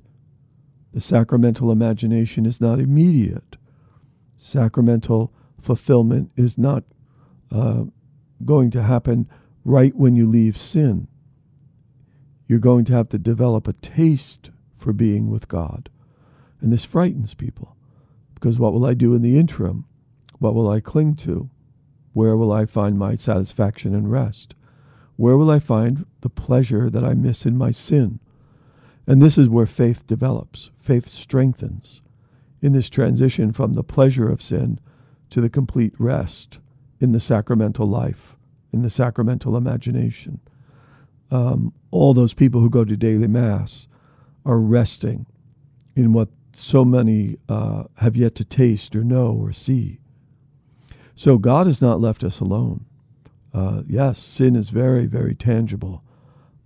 the 0.93 1.01
sacramental 1.01 1.73
imagination 1.73 2.45
is 2.45 2.61
not 2.61 2.79
immediate. 2.79 3.57
Sacramental 4.37 5.33
fulfillment 5.61 6.31
is 6.37 6.59
not 6.59 6.85
uh, 7.51 7.85
going 8.45 8.71
to 8.73 8.83
happen 8.83 9.29
right 9.65 9.95
when 9.95 10.17
you 10.17 10.29
leave 10.29 10.57
sin. 10.59 11.09
You're 12.47 12.59
going 12.59 12.85
to 12.87 12.93
have 12.93 13.09
to 13.11 13.19
develop 13.19 13.67
a 13.67 13.73
taste 13.75 14.51
for 14.77 14.93
being 14.93 15.31
with 15.31 15.49
God. 15.49 15.89
And 16.61 16.73
this 16.73 16.85
frightens 16.85 17.35
people 17.35 17.77
because 18.35 18.59
what 18.59 18.73
will 18.73 18.85
I 18.85 18.95
do 18.95 19.15
in 19.15 19.23
the 19.23 19.39
interim? 19.39 19.87
What 20.39 20.55
will 20.55 20.69
I 20.69 20.81
cling 20.81 21.15
to? 21.17 21.49
Where 22.13 22.37
will 22.37 22.53
I 22.53 22.67
find 22.67 22.99
my 22.99 23.17
satisfaction 23.17 23.95
and 23.95 24.11
rest? 24.11 24.55
Where 25.17 25.37
will 25.37 25.51
I 25.51 25.59
find 25.59 26.07
the 26.21 26.29
pleasure 26.29 26.91
that 26.91 27.05
I 27.05 27.15
miss 27.15 27.47
in 27.47 27.57
my 27.57 27.71
sin? 27.71 28.21
And 29.07 29.21
this 29.21 29.37
is 29.37 29.49
where 29.49 29.67
faith 29.67 30.07
develops, 30.07 30.71
faith 30.81 31.09
strengthens 31.09 32.03
in 32.61 32.73
this 32.73 32.89
transition 32.89 33.53
from 33.53 33.73
the 33.73 33.83
pleasure 33.83 34.29
of 34.29 34.43
sin 34.43 34.79
to 35.31 35.41
the 35.41 35.51
complete 35.51 35.95
rest 35.99 36.59
in 37.01 37.13
the 37.13 37.21
sacramental 37.21 37.87
life, 37.87 38.37
in 38.73 38.83
the 38.83 38.91
sacramental 38.91 39.57
imagination. 39.57 40.41
Um, 41.31 41.73
all 41.91 42.15
those 42.15 42.35
people 42.35 42.61
who 42.61 42.71
go 42.71 42.85
to 42.85 42.97
daily 42.97 43.27
Mass 43.27 43.89
are 44.45 44.59
resting 44.59 45.27
in 45.97 46.13
what 46.13 46.29
so 46.55 46.85
many 46.85 47.39
uh, 47.49 47.85
have 47.97 48.17
yet 48.17 48.35
to 48.37 48.45
taste 48.45 48.95
or 48.95 49.03
know 49.03 49.33
or 49.33 49.53
see. 49.53 49.99
So 51.23 51.39
God 51.39 51.69
has 51.69 51.81
not 51.81 52.01
left 52.01 52.25
us 52.25 52.41
alone. 52.41 52.85
Uh, 53.55 53.83
yes, 53.87 54.19
sin 54.19 54.57
is 54.57 54.71
very, 54.71 55.07
very 55.07 55.37
tangible, 55.37 56.03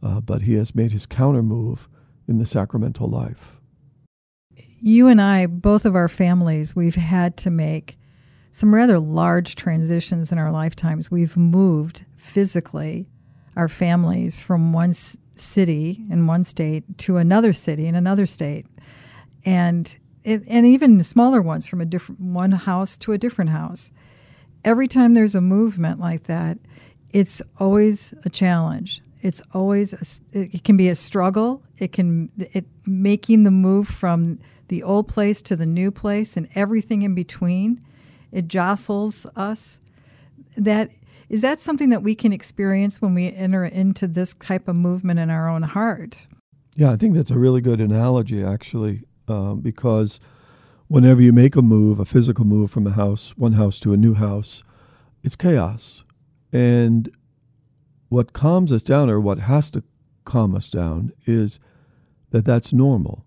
uh, 0.02 0.22
but 0.22 0.40
He 0.40 0.54
has 0.54 0.74
made 0.74 0.92
His 0.92 1.04
counter 1.04 1.42
move 1.42 1.90
in 2.26 2.38
the 2.38 2.46
sacramental 2.46 3.06
life. 3.06 3.58
You 4.80 5.08
and 5.08 5.20
I, 5.20 5.44
both 5.44 5.84
of 5.84 5.94
our 5.94 6.08
families, 6.08 6.74
we've 6.74 6.94
had 6.94 7.36
to 7.36 7.50
make 7.50 7.98
some 8.50 8.74
rather 8.74 8.98
large 8.98 9.56
transitions 9.56 10.32
in 10.32 10.38
our 10.38 10.50
lifetimes. 10.50 11.10
We've 11.10 11.36
moved 11.36 12.06
physically 12.14 13.10
our 13.56 13.68
families 13.68 14.40
from 14.40 14.72
one 14.72 14.94
city 14.94 16.02
in 16.10 16.26
one 16.26 16.44
state 16.44 16.96
to 16.96 17.18
another 17.18 17.52
city 17.52 17.86
in 17.86 17.94
another 17.94 18.24
state. 18.24 18.64
And 19.44 19.94
it, 20.24 20.44
and 20.48 20.64
even 20.64 21.04
smaller 21.04 21.42
ones 21.42 21.68
from 21.68 21.82
a 21.82 21.84
different 21.84 22.22
one 22.22 22.52
house 22.52 22.96
to 22.96 23.12
a 23.12 23.18
different 23.18 23.50
house. 23.50 23.92
Every 24.66 24.88
time 24.88 25.14
there's 25.14 25.34
a 25.34 25.40
movement 25.40 25.98
like 26.00 26.24
that, 26.24 26.58
it's 27.10 27.40
always 27.58 28.12
a 28.26 28.28
challenge 28.28 29.00
it's 29.26 29.42
always 29.54 30.22
a, 30.32 30.38
it 30.40 30.62
can 30.62 30.76
be 30.76 30.88
a 30.88 30.94
struggle. 30.94 31.62
It 31.78 31.92
can 31.92 32.30
it 32.38 32.64
making 32.86 33.42
the 33.42 33.50
move 33.50 33.88
from 33.88 34.38
the 34.68 34.84
old 34.84 35.08
place 35.08 35.42
to 35.42 35.56
the 35.56 35.66
new 35.66 35.90
place 35.90 36.36
and 36.36 36.48
everything 36.54 37.02
in 37.02 37.14
between. 37.14 37.80
It 38.30 38.46
jostles 38.46 39.26
us. 39.34 39.80
That 40.56 40.90
is 41.28 41.40
that 41.40 41.60
something 41.60 41.90
that 41.90 42.04
we 42.04 42.14
can 42.14 42.32
experience 42.32 43.02
when 43.02 43.14
we 43.14 43.32
enter 43.32 43.64
into 43.64 44.06
this 44.06 44.34
type 44.34 44.68
of 44.68 44.76
movement 44.76 45.18
in 45.18 45.28
our 45.28 45.48
own 45.48 45.62
heart. 45.62 46.26
Yeah, 46.76 46.92
I 46.92 46.96
think 46.96 47.16
that's 47.16 47.32
a 47.32 47.38
really 47.38 47.60
good 47.60 47.80
analogy, 47.80 48.44
actually, 48.44 49.02
um, 49.26 49.60
because 49.60 50.20
whenever 50.88 51.20
you 51.20 51.32
make 51.32 51.56
a 51.56 51.62
move, 51.62 51.98
a 51.98 52.04
physical 52.04 52.44
move 52.44 52.70
from 52.70 52.86
a 52.86 52.92
house, 52.92 53.34
one 53.36 53.52
house 53.52 53.80
to 53.80 53.92
a 53.92 53.96
new 53.96 54.14
house, 54.14 54.62
it's 55.22 55.36
chaos. 55.36 56.04
And 56.52 57.10
what 58.08 58.32
calms 58.32 58.72
us 58.72 58.82
down, 58.82 59.10
or 59.10 59.20
what 59.20 59.40
has 59.40 59.70
to 59.72 59.82
calm 60.24 60.54
us 60.54 60.68
down, 60.68 61.12
is 61.26 61.58
that 62.30 62.44
that's 62.44 62.72
normal. 62.72 63.24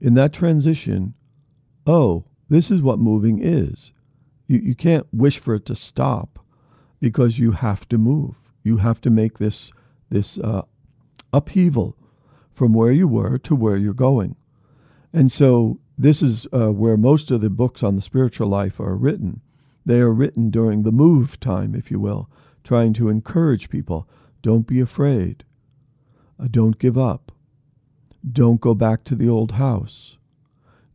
In 0.00 0.14
that 0.14 0.32
transition, 0.32 1.14
oh, 1.86 2.24
this 2.48 2.70
is 2.70 2.82
what 2.82 2.98
moving 2.98 3.40
is. 3.42 3.92
You, 4.46 4.58
you 4.58 4.74
can't 4.74 5.06
wish 5.12 5.38
for 5.38 5.54
it 5.54 5.66
to 5.66 5.76
stop 5.76 6.38
because 7.00 7.38
you 7.38 7.52
have 7.52 7.88
to 7.88 7.98
move. 7.98 8.36
You 8.62 8.78
have 8.78 9.00
to 9.02 9.10
make 9.10 9.38
this, 9.38 9.72
this 10.10 10.38
uh, 10.38 10.62
upheaval 11.32 11.96
from 12.54 12.72
where 12.72 12.92
you 12.92 13.08
were 13.08 13.38
to 13.38 13.54
where 13.56 13.76
you're 13.76 13.92
going. 13.92 14.36
And 15.12 15.32
so 15.32 15.78
this 15.96 16.22
is 16.22 16.46
uh, 16.52 16.72
where 16.72 16.96
most 16.96 17.30
of 17.30 17.40
the 17.40 17.50
books 17.50 17.82
on 17.82 17.96
the 17.96 18.02
spiritual 18.02 18.48
life 18.48 18.80
are 18.80 18.96
written. 18.96 19.40
They 19.86 20.00
are 20.00 20.12
written 20.12 20.50
during 20.50 20.82
the 20.82 20.92
move 20.92 21.38
time, 21.38 21.74
if 21.74 21.90
you 21.90 22.00
will, 22.00 22.28
trying 22.64 22.94
to 22.94 23.08
encourage 23.08 23.70
people. 23.70 24.08
Don't 24.42 24.66
be 24.66 24.80
afraid. 24.80 25.44
Uh, 26.38 26.48
don't 26.50 26.78
give 26.78 26.98
up. 26.98 27.32
Don't 28.30 28.60
go 28.60 28.74
back 28.74 29.04
to 29.04 29.14
the 29.14 29.28
old 29.28 29.52
house. 29.52 30.18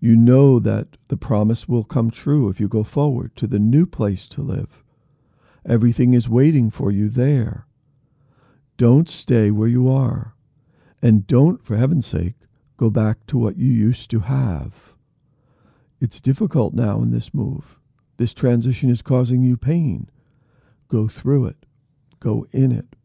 You 0.02 0.16
know 0.16 0.60
that 0.60 0.98
the 1.10 1.18
promise 1.18 1.68
will 1.68 1.84
come 1.84 2.10
true 2.10 2.50
if 2.50 2.60
you 2.60 2.68
go 2.68 2.84
forward 2.84 3.36
to 3.36 3.48
the 3.48 3.60
new 3.60 3.86
place 3.86 4.28
to 4.30 4.42
live. 4.42 4.84
Everything 5.66 6.14
is 6.14 6.28
waiting 6.30 6.70
for 6.70 6.92
you 6.92 7.10
there. 7.10 7.68
Don't 8.78 9.10
stay 9.10 9.52
where 9.52 9.68
you 9.68 9.90
are. 9.90 10.36
And 11.02 11.28
don't, 11.28 11.64
for 11.64 11.78
heaven's 11.78 12.08
sake, 12.08 12.36
go 12.78 12.90
back 12.90 13.26
to 13.28 13.38
what 13.38 13.58
you 13.58 13.68
used 13.68 14.10
to 14.12 14.22
have. 14.22 14.89
It's 16.02 16.22
difficult 16.22 16.74
now 16.74 17.02
in 17.02 17.12
this 17.12 17.34
move. 17.34 17.78
This 18.18 18.34
transition 18.34 18.90
is 18.90 19.02
causing 19.02 19.44
you 19.44 19.58
pain. 19.58 20.10
Go 20.88 21.08
through 21.08 21.46
it, 21.46 21.66
go 22.20 22.48
in 22.52 22.72
it. 22.72 22.96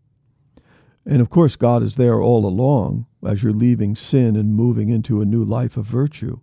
And 1.07 1.21
of 1.21 1.31
course, 1.31 1.57
God 1.57 1.83
is 1.83 1.97
there 1.97 2.21
all 2.21 2.47
along 2.47 3.07
as 3.27 3.43
you're 3.43 3.53
leaving 3.53 3.95
sin 3.95 4.37
and 4.37 4.55
moving 4.55 4.89
into 4.89 5.21
a 5.21 5.27
new 5.27 5.45
life 5.45 5.77
of 5.77 5.85
virtue. 5.85 6.41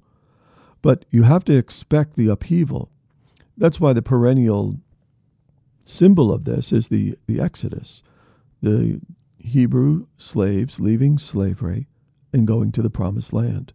But 0.81 1.05
you 1.09 1.23
have 1.23 1.43
to 1.45 1.57
expect 1.57 2.15
the 2.15 2.27
upheaval. 2.27 2.89
That's 3.57 3.79
why 3.79 3.93
the 3.93 4.01
perennial 4.01 4.77
symbol 5.83 6.31
of 6.31 6.45
this 6.45 6.71
is 6.71 6.87
the, 6.87 7.17
the 7.27 7.39
Exodus. 7.39 8.03
The 8.61 9.01
Hebrew 9.39 10.07
slaves 10.17 10.79
leaving 10.79 11.17
slavery 11.17 11.87
and 12.31 12.47
going 12.47 12.71
to 12.73 12.81
the 12.81 12.89
promised 12.89 13.33
land. 13.33 13.73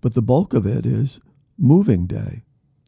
But 0.00 0.14
the 0.14 0.22
bulk 0.22 0.54
of 0.54 0.66
it 0.66 0.84
is 0.86 1.20
moving 1.58 2.06
day. 2.06 2.42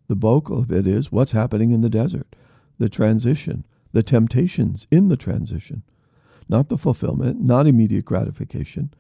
The 0.09 0.17
bulk 0.17 0.51
of 0.51 0.71
it 0.71 0.87
is 0.87 1.11
what's 1.13 1.33
happening 1.33 1.71
in 1.71 1.81
the 1.81 1.91
desert, 1.91 2.37
the 2.79 2.89
transition, 2.89 3.65
the 3.93 4.03
temptations 4.03 4.87
in 4.91 5.09
the 5.09 5.17
transition. 5.17 5.83
Not 6.49 6.69
the 6.69 6.79
fulfillment, 6.79 7.41
not 7.41 7.67
immediate 7.67 8.05
gratification, 8.05 8.93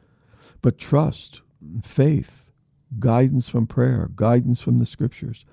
but 0.62 0.78
trust, 0.78 1.42
faith, 1.82 2.50
guidance 2.98 3.48
from 3.48 3.66
prayer, 3.66 4.10
guidance 4.14 4.60
from 4.60 4.78
the 4.78 4.86
scriptures, 4.86 5.44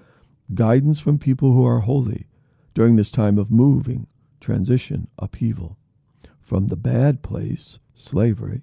guidance 0.53 0.99
from 0.99 1.17
people 1.17 1.53
who 1.53 1.65
are 1.65 1.79
holy 1.79 2.27
during 2.73 2.95
this 2.95 3.11
time 3.11 3.37
of 3.37 3.51
moving, 3.51 4.07
transition, 4.39 5.07
upheaval 5.19 5.77
from 6.51 6.67
the 6.67 6.75
bad 6.75 7.21
place, 7.21 7.79
slavery, 7.93 8.61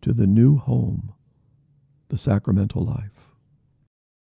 to 0.00 0.14
the 0.14 0.26
new 0.26 0.56
home, 0.56 1.12
the 2.08 2.16
sacramental 2.16 2.82
life. 2.82 3.29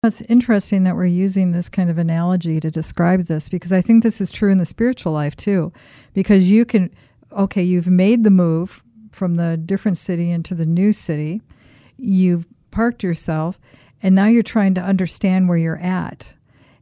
It's 0.05 0.21
interesting 0.21 0.83
that 0.83 0.95
we're 0.95 1.05
using 1.05 1.51
this 1.51 1.69
kind 1.69 1.89
of 1.89 1.97
analogy 1.97 2.59
to 2.59 2.71
describe 2.71 3.21
this 3.23 3.49
because 3.49 3.73
I 3.73 3.81
think 3.81 4.03
this 4.03 4.21
is 4.21 4.31
true 4.31 4.51
in 4.51 4.57
the 4.57 4.65
spiritual 4.65 5.13
life 5.13 5.35
too. 5.35 5.73
Because 6.13 6.49
you 6.49 6.65
can, 6.65 6.89
okay, 7.31 7.63
you've 7.63 7.87
made 7.87 8.23
the 8.23 8.29
move 8.29 8.83
from 9.11 9.35
the 9.35 9.57
different 9.57 9.97
city 9.97 10.29
into 10.29 10.53
the 10.53 10.65
new 10.65 10.91
city, 10.91 11.41
you've 11.97 12.45
parked 12.71 13.03
yourself, 13.03 13.59
and 14.03 14.13
now 14.13 14.27
you're 14.27 14.43
trying 14.43 14.75
to 14.75 14.81
understand 14.81 15.47
where 15.47 15.57
you're 15.57 15.77
at. 15.77 16.33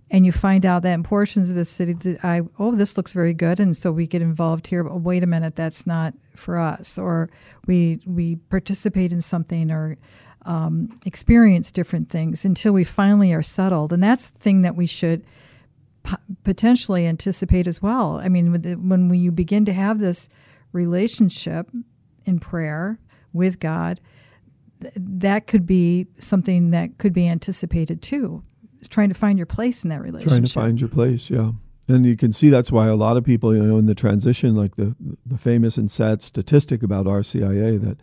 And 0.10 0.25
you 0.25 0.32
find 0.32 0.65
out 0.65 0.84
that 0.84 0.94
in 0.94 1.03
portions 1.03 1.50
of 1.50 1.56
the 1.56 1.65
city 1.65 1.94
that 1.94 2.24
I 2.24 2.42
oh 2.60 2.75
this 2.75 2.98
looks 2.98 3.13
very 3.13 3.34
good 3.34 3.60
and 3.60 3.75
so 3.75 3.92
we 3.92 4.06
get 4.06 4.22
involved 4.22 4.68
here 4.68 4.84
but 4.84 4.98
wait 4.98 5.24
a 5.24 5.27
minute 5.27 5.56
that's 5.56 5.88
not 5.88 6.13
for 6.36 6.60
us. 6.60 7.00
Or 7.00 7.32
we 7.65 8.00
we 8.06 8.36
participate 8.36 9.12
in 9.12 9.22
something 9.22 9.72
or 9.72 9.98
um, 10.45 10.89
experience 11.05 11.71
different 11.71 12.09
things 12.09 12.45
until 12.45 12.73
we 12.73 12.83
finally 12.83 13.33
are 13.33 13.41
settled 13.41 13.93
and 13.93 14.03
that's 14.03 14.31
the 14.31 14.39
thing 14.39 14.62
that 14.62 14.75
we 14.75 14.85
should 14.85 15.25
p- 16.03 16.15
potentially 16.43 17.07
anticipate 17.07 17.67
as 17.67 17.81
well 17.81 18.17
I 18.17 18.29
mean 18.29 18.51
when, 18.51 19.09
when 19.09 19.13
you 19.13 19.31
begin 19.31 19.65
to 19.65 19.73
have 19.73 20.00
this 20.00 20.29
relationship 20.71 21.69
in 22.25 22.39
prayer 22.39 23.00
with 23.31 23.59
God 23.59 24.01
that 24.95 25.47
could 25.47 25.65
be 25.65 26.07
something 26.17 26.71
that 26.71 26.97
could 26.97 27.13
be 27.13 27.27
anticipated 27.27 28.01
too 28.01 28.43
trying 28.89 29.09
to 29.09 29.15
find 29.15 29.38
your 29.39 29.45
place 29.45 29.83
in 29.83 29.89
that 29.89 30.01
relationship. 30.01 30.29
Trying 30.29 30.43
to 30.43 30.51
find 30.51 30.81
your 30.81 30.89
place, 30.89 31.29
yeah. 31.29 31.51
And 31.88 32.05
you 32.05 32.15
can 32.15 32.31
see 32.31 32.50
that's 32.50 32.71
why 32.71 32.88
a 32.88 32.95
lot 32.95 33.17
of 33.17 33.23
people, 33.23 33.53
you 33.55 33.62
know, 33.62 33.77
in 33.77 33.88
the 33.88 33.95
transition, 33.95 34.55
like 34.55 34.77
the 34.77 34.95
the 35.25 35.38
famous 35.38 35.77
and 35.77 35.91
sad 35.91 36.21
statistic 36.21 36.81
about 36.81 37.05
RCIA, 37.05 37.81
that 37.81 37.97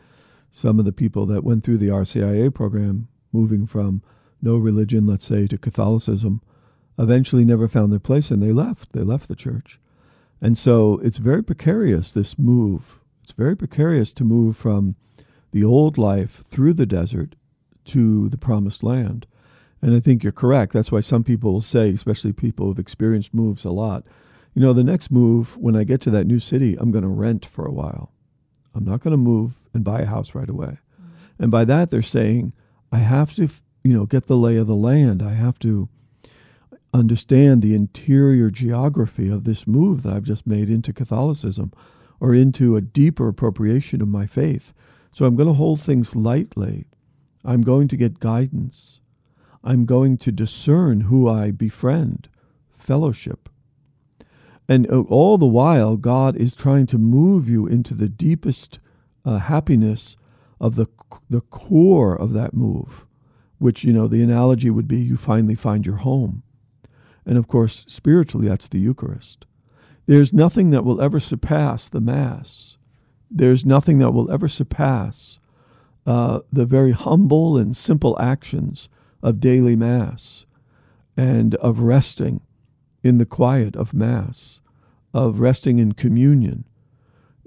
some 0.51 0.79
of 0.79 0.85
the 0.85 0.93
people 0.93 1.27
that 1.27 1.45
went 1.45 1.65
through 1.65 1.79
the 1.79 1.89
RCIA 1.89 2.53
program, 2.53 3.09
moving 3.33 3.67
from 3.67 4.03
no 4.43 4.57
religion, 4.57 5.07
let's 5.07 5.25
say, 5.25 5.47
to 5.47 5.59
Catholicism, 5.59 6.41
eventually 6.99 7.45
never 7.45 7.69
found 7.69 7.93
their 7.93 7.99
place 7.99 8.31
and 8.31 8.43
they 8.43 8.53
left. 8.53 8.93
They 8.93 9.03
left 9.03 9.29
the 9.29 9.37
church. 9.37 9.79
And 10.41 10.57
so 10.57 10.99
it's 11.03 11.19
very 11.19 11.43
precarious, 11.43 12.13
this 12.13 12.39
move. 12.39 12.99
It's 13.23 13.33
very 13.33 13.57
precarious 13.57 14.13
to 14.15 14.25
move 14.25 14.57
from 14.57 14.97
the 15.53 15.65
old 15.65 15.99
life 15.99 16.43
through 16.51 16.75
the 16.75 16.87
desert 16.87 17.35
to 17.87 18.29
the 18.29 18.39
promised 18.39 18.83
land. 18.83 19.27
And 19.83 19.95
I 19.95 20.01
think 20.01 20.23
you're 20.23 20.33
correct. 20.33 20.73
That's 20.73 20.93
why 20.93 21.01
some 21.01 21.25
people 21.25 21.53
will 21.53 21.61
say, 21.61 21.91
especially 21.91 22.33
people 22.33 22.67
who've 22.67 22.79
experienced 22.79 23.35
moves 23.35 23.65
a 23.65 23.71
lot, 23.71 24.05
you 24.55 24.63
know, 24.63 24.73
the 24.73 24.85
next 24.85 25.11
move, 25.11 25.57
when 25.57 25.77
I 25.77 25.85
get 25.85 26.01
to 26.03 26.11
that 26.11 26.27
new 26.27 26.41
city, 26.41 26.77
I'm 26.79 26.91
going 26.91 27.03
to 27.03 27.09
rent 27.09 27.47
for 27.47 27.65
a 27.65 27.73
while. 27.73 28.13
I'm 28.75 28.85
not 28.85 29.01
going 29.01 29.13
to 29.13 29.17
move 29.17 29.53
and 29.73 29.85
buy 29.85 30.01
a 30.01 30.07
house 30.07 30.35
right 30.35 30.49
away. 30.49 30.79
Mm-hmm. 31.01 31.43
And 31.43 31.51
by 31.51 31.65
that, 31.65 31.91
they're 31.91 32.03
saying, 32.03 32.53
I 32.93 32.99
have 32.99 33.35
to, 33.37 33.49
you 33.85 33.93
know, 33.93 34.07
get 34.07 34.27
the 34.27 34.37
lay 34.37 34.57
of 34.57 34.67
the 34.67 34.75
land. 34.75 35.23
I 35.23 35.35
have 35.35 35.59
to 35.61 35.89
understand 36.93 37.63
the 37.63 37.75
interior 37.75 38.51
geography 38.51 39.29
of 39.29 39.45
this 39.45 39.67
move 39.67 40.03
that 40.03 40.13
I've 40.13 40.25
just 40.25 40.47
made 40.47 40.69
into 40.69 40.93
Catholicism 40.93 41.73
or 42.19 42.35
into 42.35 42.77
a 42.77 42.81
deeper 42.81 43.29
appropriation 43.29 44.03
of 44.03 44.09
my 44.09 44.27
faith. 44.27 44.73
So 45.13 45.25
I'm 45.25 45.37
going 45.37 45.49
to 45.49 45.55
hold 45.55 45.81
things 45.81 46.17
lightly. 46.17 46.87
I'm 47.45 47.63
going 47.63 47.89
to 47.89 47.97
get 47.97 48.21
guidance. 48.21 49.01
I'm 49.63 49.85
going 49.85 50.19
to 50.19 50.33
discern 50.33 51.03
who 51.03 51.29
I 51.29 51.51
befriend, 51.51 52.29
fellowship. 52.79 53.49
And 54.69 54.91
uh, 54.91 55.01
all 55.09 55.39
the 55.39 55.47
while, 55.47 55.97
God 55.97 56.37
is 56.37 56.55
trying 56.55 56.87
to 56.89 56.99
move 56.99 57.49
you 57.49 57.67
into 57.67 57.95
the 57.95 58.09
deepest 58.09 58.79
uh, 59.25 59.39
happiness 59.39 60.17
of 60.61 60.77
the, 60.77 60.87
the 61.29 61.41
core 61.41 62.15
of 62.15 62.33
that 62.33 62.55
move, 62.55 63.07
which, 63.59 63.85
you 63.85 63.93
know, 63.93 64.07
the 64.07 64.23
analogy 64.23 64.71
would 64.71 64.89
be 64.89 64.99
you 64.99 65.17
finally 65.17 65.55
find 65.55 65.87
your 65.87 65.97
home. 65.97 66.43
And 67.27 67.39
of 67.39 67.49
course, 67.49 67.85
spiritually, 67.87 68.49
that's 68.49 68.69
the 68.69 68.81
Eucharist. 68.81 69.45
There's 70.07 70.33
nothing 70.33 70.71
that 70.71 70.85
will 70.85 71.01
ever 71.01 71.21
surpass 71.21 71.89
the 71.89 72.01
Mass. 72.01 72.77
There's 73.31 73.65
nothing 73.65 73.99
that 73.99 74.11
will 74.11 74.31
ever 74.31 74.49
surpass 74.49 75.39
uh, 76.07 76.41
the 76.53 76.67
very 76.67 76.93
humble 76.93 77.57
and 77.57 77.77
simple 77.77 78.17
actions 78.21 78.89
of 79.23 79.41
daily 79.41 79.77
Mass 79.77 80.47
and 81.17 81.55
of 81.57 81.81
resting 81.81 82.41
in 83.03 83.19
the 83.19 83.27
quiet 83.27 83.77
of 83.77 83.95
Mass, 83.95 84.61
of 85.15 85.39
resting 85.39 85.79
in 85.79 85.93
communion. 85.93 86.65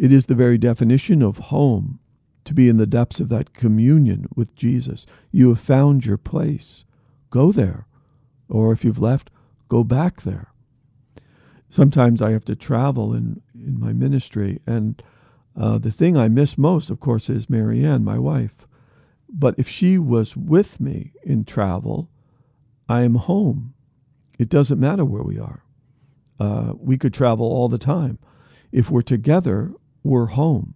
It 0.03 0.11
is 0.11 0.25
the 0.25 0.35
very 0.35 0.57
definition 0.57 1.21
of 1.21 1.37
home, 1.37 1.97
to 2.43 2.53
be 2.53 2.67
in 2.67 2.75
the 2.75 2.85
depths 2.85 3.21
of 3.21 3.29
that 3.29 3.53
communion 3.53 4.27
with 4.35 4.53
Jesus. 4.53 5.05
You 5.31 5.47
have 5.47 5.61
found 5.61 6.05
your 6.05 6.17
place. 6.17 6.83
Go 7.29 7.53
there. 7.53 7.87
Or 8.49 8.73
if 8.73 8.83
you've 8.83 8.99
left, 8.99 9.29
go 9.69 9.85
back 9.85 10.23
there. 10.23 10.51
Sometimes 11.69 12.21
I 12.21 12.31
have 12.31 12.43
to 12.45 12.55
travel 12.69 13.13
in, 13.13 13.41
in 13.55 13.79
my 13.79 13.93
ministry, 13.93 14.59
and 14.67 15.01
uh, 15.57 15.77
the 15.77 15.89
thing 15.89 16.17
I 16.17 16.27
miss 16.27 16.57
most, 16.57 16.89
of 16.89 16.99
course, 16.99 17.29
is 17.29 17.49
Marianne, 17.49 18.03
my 18.03 18.19
wife. 18.19 18.67
But 19.29 19.55
if 19.57 19.69
she 19.69 19.97
was 19.97 20.35
with 20.35 20.81
me 20.81 21.13
in 21.23 21.45
travel, 21.45 22.09
I 22.89 23.03
am 23.03 23.15
home. 23.15 23.73
It 24.37 24.49
doesn't 24.49 24.81
matter 24.81 25.05
where 25.05 25.23
we 25.23 25.39
are. 25.39 25.63
Uh, 26.41 26.73
we 26.77 26.97
could 26.97 27.13
travel 27.13 27.45
all 27.45 27.69
the 27.69 27.77
time. 27.77 28.19
If 28.73 28.89
we're 28.89 29.01
together, 29.01 29.71
we're 30.03 30.27
home. 30.27 30.75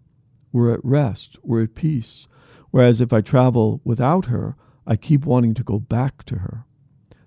We're 0.52 0.74
at 0.74 0.84
rest. 0.84 1.38
We're 1.44 1.63
at 1.63 1.76
peace. 1.76 2.28
Whereas 2.72 3.02
if 3.02 3.13
I 3.13 3.22
travel 3.22 3.82
without 3.84 4.26
her, 4.26 4.56
I 4.86 4.96
keep 4.96 5.26
wanting 5.26 5.54
to 5.56 5.63
go 5.63 5.80
back 5.80 6.24
to 6.26 6.40
her. 6.40 6.66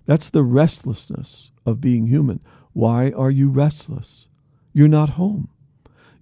That's 0.05 0.29
the 0.29 0.43
restlessness 0.43 1.51
of 1.65 1.79
being 1.79 2.07
human. 2.07 2.41
Why 2.73 3.11
are 3.11 3.31
you 3.31 3.49
restless? 3.49 4.27
You're 4.73 4.87
not 4.87 5.11
home. 5.11 5.49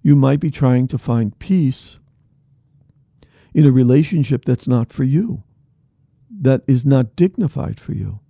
You 0.02 0.16
might 0.16 0.40
be 0.40 0.50
trying 0.50 0.88
to 0.88 0.98
find 0.98 1.38
peace 1.38 1.98
in 3.54 3.66
a 3.66 3.72
relationship 3.72 4.44
that's 4.44 4.68
not 4.68 4.92
for 4.92 5.04
you, 5.04 5.42
that 6.30 6.62
is 6.66 6.86
not 6.86 7.16
dignified 7.16 7.80
for 7.80 7.92
you, 7.92 8.20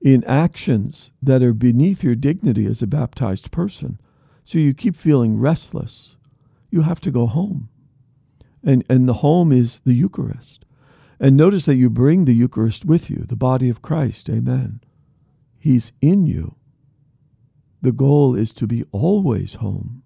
in 0.00 0.24
actions 0.24 1.12
that 1.22 1.42
are 1.42 1.52
beneath 1.52 2.02
your 2.02 2.14
dignity 2.14 2.66
as 2.66 2.82
a 2.82 2.86
baptized 2.86 3.50
person. 3.50 4.00
So 4.44 4.58
you 4.58 4.74
keep 4.74 4.96
feeling 4.96 5.38
restless. 5.38 6.16
You 6.70 6.82
have 6.82 7.00
to 7.00 7.10
go 7.10 7.26
home. 7.26 7.68
And, 8.62 8.84
and 8.88 9.08
the 9.08 9.14
home 9.14 9.52
is 9.52 9.80
the 9.80 9.94
Eucharist. 9.94 10.64
And 11.18 11.36
notice 11.36 11.66
that 11.66 11.76
you 11.76 11.90
bring 11.90 12.24
the 12.24 12.34
Eucharist 12.34 12.84
with 12.84 13.10
you, 13.10 13.24
the 13.26 13.36
body 13.36 13.68
of 13.68 13.82
Christ. 13.82 14.28
Amen. 14.30 14.80
He's 15.58 15.92
in 16.00 16.26
you. 16.26 16.56
The 17.82 17.92
goal 17.92 18.34
is 18.34 18.52
to 18.54 18.66
be 18.66 18.84
always 18.92 19.54
home. 19.54 20.02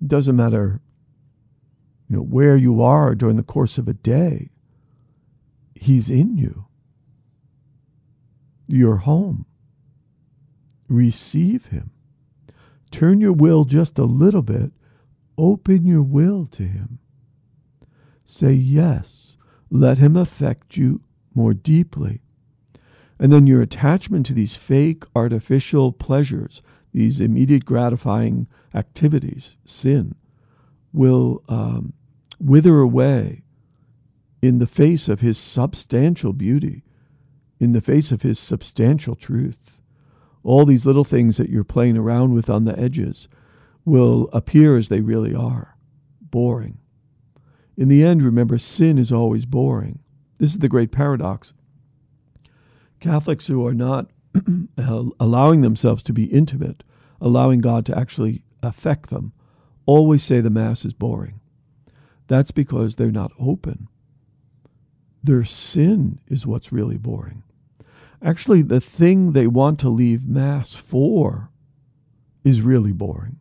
It 0.00 0.08
doesn't 0.08 0.36
matter 0.36 0.80
you 2.08 2.16
know, 2.16 2.22
where 2.22 2.56
you 2.56 2.82
are 2.82 3.14
during 3.14 3.36
the 3.36 3.42
course 3.42 3.78
of 3.78 3.88
a 3.88 3.94
day, 3.94 4.50
He's 5.74 6.08
in 6.08 6.36
you. 6.36 6.66
You're 8.66 8.98
home. 8.98 9.46
Receive 10.88 11.66
Him. 11.66 11.90
Turn 12.90 13.20
your 13.20 13.32
will 13.32 13.64
just 13.64 13.98
a 13.98 14.04
little 14.04 14.42
bit. 14.42 14.72
Open 15.38 15.86
your 15.86 16.02
will 16.02 16.46
to 16.52 16.62
Him. 16.62 16.98
Say 18.24 18.52
yes. 18.52 19.36
Let 19.70 19.98
Him 19.98 20.16
affect 20.16 20.76
you 20.76 21.02
more 21.34 21.54
deeply. 21.54 22.20
And 23.18 23.32
then 23.32 23.46
your 23.46 23.62
attachment 23.62 24.26
to 24.26 24.34
these 24.34 24.56
fake, 24.56 25.04
artificial 25.14 25.92
pleasures, 25.92 26.62
these 26.92 27.20
immediate 27.20 27.64
gratifying 27.64 28.46
activities, 28.74 29.56
sin, 29.64 30.14
will 30.92 31.42
um, 31.48 31.92
wither 32.38 32.80
away 32.80 33.42
in 34.42 34.58
the 34.58 34.66
face 34.66 35.08
of 35.08 35.20
his 35.20 35.38
substantial 35.38 36.32
beauty, 36.32 36.84
in 37.58 37.72
the 37.72 37.80
face 37.80 38.12
of 38.12 38.22
his 38.22 38.38
substantial 38.38 39.14
truth. 39.14 39.80
All 40.42 40.64
these 40.64 40.86
little 40.86 41.04
things 41.04 41.36
that 41.38 41.50
you're 41.50 41.64
playing 41.64 41.96
around 41.96 42.32
with 42.32 42.48
on 42.48 42.64
the 42.64 42.78
edges 42.78 43.28
will 43.86 44.28
appear 44.34 44.76
as 44.76 44.90
they 44.90 45.00
really 45.00 45.34
are 45.34 45.76
boring. 46.20 46.76
In 47.78 47.88
the 47.88 48.04
end, 48.04 48.22
remember, 48.22 48.58
sin 48.58 48.98
is 48.98 49.12
always 49.12 49.46
boring. 49.46 50.00
This 50.38 50.50
is 50.50 50.58
the 50.58 50.68
great 50.68 50.92
paradox. 50.92 51.54
Catholics 53.00 53.46
who 53.46 53.66
are 53.66 53.74
not 53.74 54.10
uh, 54.78 55.04
allowing 55.18 55.62
themselves 55.62 56.02
to 56.02 56.12
be 56.12 56.24
intimate, 56.24 56.82
allowing 57.20 57.60
God 57.60 57.86
to 57.86 57.96
actually 57.96 58.42
affect 58.62 59.08
them, 59.08 59.32
always 59.86 60.22
say 60.22 60.40
the 60.40 60.50
Mass 60.50 60.84
is 60.84 60.92
boring. 60.92 61.40
That's 62.26 62.50
because 62.50 62.96
they're 62.96 63.10
not 63.10 63.32
open. 63.38 63.88
Their 65.22 65.44
sin 65.44 66.18
is 66.26 66.46
what's 66.46 66.72
really 66.72 66.98
boring. 66.98 67.44
Actually, 68.22 68.62
the 68.62 68.80
thing 68.80 69.32
they 69.32 69.46
want 69.46 69.78
to 69.80 69.88
leave 69.88 70.26
Mass 70.26 70.74
for 70.74 71.50
is 72.42 72.62
really 72.62 72.92
boring, 72.92 73.38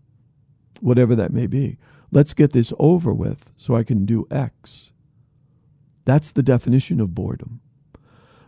whatever 0.81 1.15
that 1.15 1.33
may 1.33 1.47
be. 1.47 1.77
Let's 2.11 2.33
get 2.33 2.53
this 2.53 2.73
over 2.79 3.13
with 3.13 3.51
so 3.55 3.75
I 3.75 3.83
can 3.83 4.05
do 4.05 4.27
X. 4.31 4.91
That's 6.05 6.31
the 6.31 6.43
definition 6.43 7.01
of 7.01 7.15
boredom. 7.15 7.61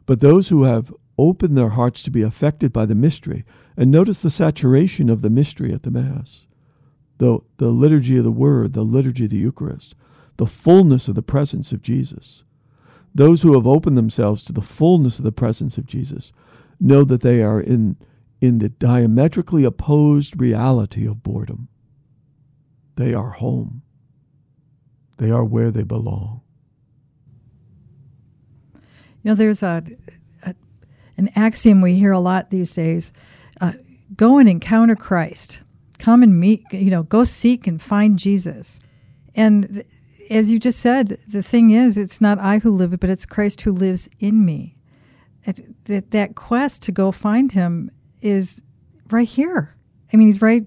But 0.06 0.22
those 0.22 0.50
who 0.50 0.64
have 0.64 0.94
opened 1.18 1.58
their 1.58 1.70
hearts 1.70 2.04
to 2.04 2.12
be 2.12 2.22
affected 2.22 2.72
by 2.72 2.86
the 2.86 2.96
mystery, 2.96 3.44
and 3.76 3.92
notice 3.92 4.20
the 4.22 4.30
saturation 4.30 5.10
of 5.10 5.22
the 5.22 5.30
mystery 5.30 5.74
at 5.74 5.84
the 5.84 5.92
Mass, 5.92 6.46
the, 7.18 7.40
the 7.58 7.70
liturgy 7.70 8.18
of 8.18 8.24
the 8.24 8.32
Word, 8.32 8.74
the 8.74 8.84
liturgy 8.84 9.26
of 9.26 9.32
the 9.32 9.38
Eucharist, 9.38 9.96
the 10.38 10.46
fullness 10.46 11.08
of 11.08 11.16
the 11.16 11.24
presence 11.24 11.72
of 11.72 11.82
Jesus. 11.82 12.44
Those 13.14 13.42
who 13.42 13.54
have 13.54 13.66
opened 13.66 13.98
themselves 13.98 14.44
to 14.46 14.54
the 14.54 14.62
fullness 14.62 15.18
of 15.18 15.24
the 15.26 15.32
presence 15.32 15.78
of 15.80 15.88
Jesus 15.88 16.32
know 16.80 17.04
that 17.04 17.22
they 17.22 17.42
are 17.42 17.60
in, 17.60 17.98
in 18.40 18.60
the 18.60 18.70
diametrically 18.70 19.64
opposed 19.64 20.40
reality 20.40 21.08
of 21.08 21.24
boredom. 21.24 21.68
They 22.98 23.14
are 23.14 23.30
home. 23.30 23.84
They 25.18 25.30
are 25.32 25.46
where 25.46 25.72
they 25.72 25.84
belong. 25.84 26.42
You 29.24 29.32
know, 29.32 29.36
there's 29.36 29.64
a, 29.64 29.84
a 30.44 30.56
an 31.16 31.30
axiom 31.36 31.82
we 31.82 31.94
hear 31.94 32.12
a 32.12 32.20
lot 32.20 32.50
these 32.50 32.74
days: 32.74 33.14
uh, 33.62 33.74
go 34.16 34.40
and 34.40 34.50
encounter 34.50 34.96
Christ. 34.96 35.62
Come 36.00 36.24
and 36.24 36.40
meet. 36.40 36.64
You 36.72 36.90
know, 36.90 37.04
go 37.04 37.24
seek 37.24 37.68
and 37.68 37.82
find 37.82 38.18
Jesus. 38.18 38.80
And 39.36 39.68
th- 39.72 39.88
as 40.32 40.52
you 40.52 40.60
just 40.60 40.80
said, 40.80 41.08
the 41.08 41.44
thing 41.44 41.72
is, 41.72 41.98
it's 41.98 42.20
not 42.20 42.40
I 42.40 42.58
who 42.58 42.72
live, 42.72 43.00
but 43.00 43.10
it's 43.10 43.26
Christ 43.26 43.62
who 43.62 43.72
lives 43.72 44.10
in 44.20 44.44
me. 44.44 44.76
That 45.86 46.10
that 46.12 46.36
quest 46.36 46.82
to 46.84 46.92
go 46.92 47.12
find 47.12 47.52
Him 47.52 47.92
is 48.22 48.62
right 49.12 49.28
here. 49.28 49.76
I 50.12 50.18
mean, 50.18 50.28
He's 50.28 50.42
right. 50.42 50.66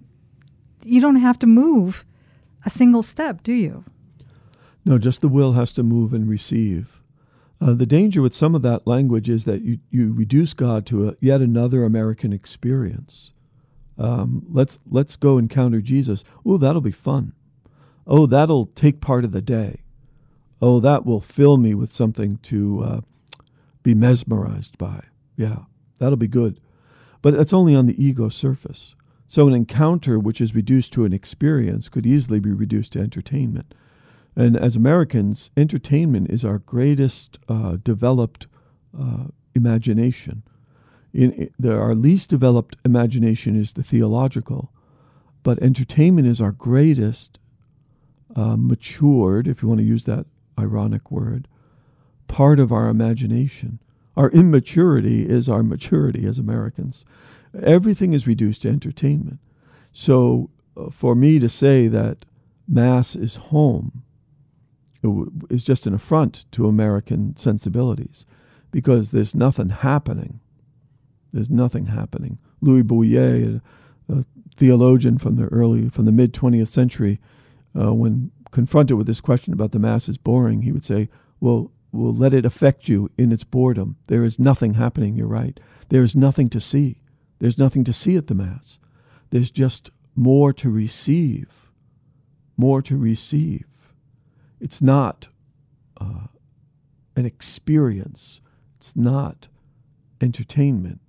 You 0.84 1.00
don't 1.00 1.16
have 1.16 1.38
to 1.40 1.48
move 1.48 2.04
a 2.64 2.70
single 2.70 3.02
step, 3.02 3.42
do 3.42 3.52
you? 3.52 3.84
No, 4.84 4.98
just 4.98 5.20
the 5.20 5.28
will 5.28 5.52
has 5.52 5.72
to 5.74 5.82
move 5.82 6.12
and 6.12 6.28
receive. 6.28 7.00
Uh, 7.60 7.74
the 7.74 7.86
danger 7.86 8.22
with 8.22 8.34
some 8.34 8.54
of 8.54 8.62
that 8.62 8.86
language 8.86 9.28
is 9.28 9.44
that 9.44 9.62
you, 9.62 9.78
you 9.90 10.12
reduce 10.12 10.54
God 10.54 10.86
to 10.86 11.08
a, 11.10 11.16
yet 11.20 11.42
another 11.42 11.84
American 11.84 12.32
experience. 12.32 13.32
Um, 13.98 14.46
let's 14.50 14.78
let's 14.90 15.16
go 15.16 15.36
encounter 15.36 15.82
Jesus. 15.82 16.24
Oh, 16.46 16.56
that'll 16.56 16.80
be 16.80 16.90
fun. 16.90 17.34
Oh, 18.06 18.24
that'll 18.26 18.66
take 18.66 19.02
part 19.02 19.24
of 19.24 19.32
the 19.32 19.42
day. 19.42 19.82
Oh, 20.62 20.80
that 20.80 21.04
will 21.04 21.20
fill 21.20 21.58
me 21.58 21.74
with 21.74 21.92
something 21.92 22.38
to 22.44 22.82
uh, 22.82 23.00
be 23.82 23.94
mesmerized 23.94 24.78
by. 24.78 25.04
Yeah, 25.36 25.60
that'll 25.98 26.16
be 26.16 26.28
good. 26.28 26.58
But 27.20 27.34
it's 27.34 27.52
only 27.52 27.74
on 27.74 27.86
the 27.86 28.02
ego 28.02 28.30
surface. 28.30 28.94
So 29.30 29.46
an 29.46 29.54
encounter 29.54 30.18
which 30.18 30.40
is 30.40 30.56
reduced 30.56 30.92
to 30.94 31.04
an 31.04 31.12
experience 31.12 31.88
could 31.88 32.04
easily 32.04 32.40
be 32.40 32.50
reduced 32.50 32.92
to 32.94 32.98
entertainment. 33.00 33.74
And 34.34 34.56
as 34.56 34.74
Americans, 34.74 35.52
entertainment 35.56 36.30
is 36.30 36.44
our 36.44 36.58
greatest 36.58 37.38
uh, 37.48 37.76
developed 37.84 38.48
uh, 38.98 39.26
imagination. 39.54 40.42
In, 41.14 41.32
in 41.32 41.50
the, 41.60 41.76
our 41.76 41.94
least 41.94 42.28
developed 42.28 42.74
imagination 42.84 43.54
is 43.54 43.74
the 43.74 43.84
theological, 43.84 44.72
but 45.44 45.62
entertainment 45.62 46.26
is 46.26 46.40
our 46.40 46.52
greatest 46.52 47.38
uh, 48.34 48.56
matured, 48.56 49.46
if 49.46 49.62
you 49.62 49.68
want 49.68 49.78
to 49.78 49.86
use 49.86 50.06
that 50.06 50.26
ironic 50.58 51.08
word, 51.12 51.46
part 52.26 52.58
of 52.58 52.72
our 52.72 52.88
imagination. 52.88 53.78
Our 54.20 54.28
immaturity 54.32 55.26
is 55.26 55.48
our 55.48 55.62
maturity 55.62 56.26
as 56.26 56.38
Americans. 56.38 57.06
Everything 57.62 58.12
is 58.12 58.26
reduced 58.26 58.60
to 58.62 58.68
entertainment. 58.68 59.38
So 59.94 60.50
uh, 60.76 60.90
for 60.90 61.14
me 61.14 61.38
to 61.38 61.48
say 61.48 61.88
that 61.88 62.26
Mass 62.68 63.16
is 63.16 63.36
home 63.36 64.02
is 65.48 65.64
just 65.64 65.86
an 65.86 65.94
affront 65.94 66.44
to 66.52 66.68
American 66.68 67.34
sensibilities 67.38 68.26
because 68.70 69.10
there's 69.10 69.34
nothing 69.34 69.70
happening. 69.70 70.40
There's 71.32 71.48
nothing 71.48 71.86
happening. 71.86 72.36
Louis 72.60 72.82
Bouyer, 72.82 73.62
a, 74.06 74.18
a 74.18 74.24
theologian 74.58 75.16
from 75.16 75.36
the 75.36 75.44
early, 75.44 75.88
from 75.88 76.04
the 76.04 76.12
mid 76.12 76.34
20th 76.34 76.68
century, 76.68 77.22
uh, 77.74 77.94
when 77.94 78.32
confronted 78.50 78.98
with 78.98 79.06
this 79.06 79.22
question 79.22 79.54
about 79.54 79.70
the 79.70 79.78
Mass 79.78 80.10
is 80.10 80.18
boring, 80.18 80.60
he 80.60 80.72
would 80.72 80.84
say, 80.84 81.08
well, 81.40 81.72
well, 81.92 82.14
let 82.14 82.32
it 82.32 82.44
affect 82.44 82.88
you 82.88 83.10
in 83.18 83.32
its 83.32 83.44
boredom. 83.44 83.96
There 84.06 84.24
is 84.24 84.38
nothing 84.38 84.74
happening, 84.74 85.16
you're 85.16 85.26
right. 85.26 85.58
There 85.88 86.02
is 86.02 86.14
nothing 86.14 86.48
to 86.50 86.60
see. 86.60 87.02
There's 87.38 87.58
nothing 87.58 87.84
to 87.84 87.92
see 87.92 88.16
at 88.16 88.28
the 88.28 88.34
Mass. 88.34 88.78
There's 89.30 89.50
just 89.50 89.90
more 90.14 90.52
to 90.52 90.70
receive. 90.70 91.48
More 92.56 92.82
to 92.82 92.96
receive. 92.96 93.66
It's 94.60 94.82
not 94.82 95.28
uh, 96.00 96.26
an 97.16 97.26
experience, 97.26 98.40
it's 98.78 98.94
not 98.94 99.48
entertainment. 100.20 101.00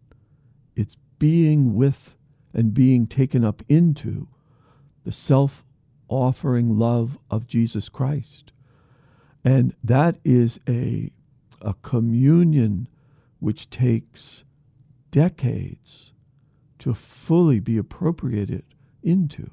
It's 0.75 0.95
being 1.19 1.75
with 1.75 2.15
and 2.53 2.73
being 2.73 3.07
taken 3.07 3.43
up 3.43 3.61
into 3.69 4.27
the 5.03 5.11
self 5.11 5.63
offering 6.07 6.77
love 6.77 7.17
of 7.29 7.47
Jesus 7.47 7.89
Christ. 7.89 8.51
And 9.43 9.75
that 9.83 10.17
is 10.23 10.59
a, 10.67 11.11
a 11.61 11.73
communion 11.81 12.87
which 13.39 13.69
takes 13.69 14.43
decades 15.09 16.13
to 16.79 16.93
fully 16.93 17.59
be 17.59 17.77
appropriated 17.77 18.63
into. 19.03 19.49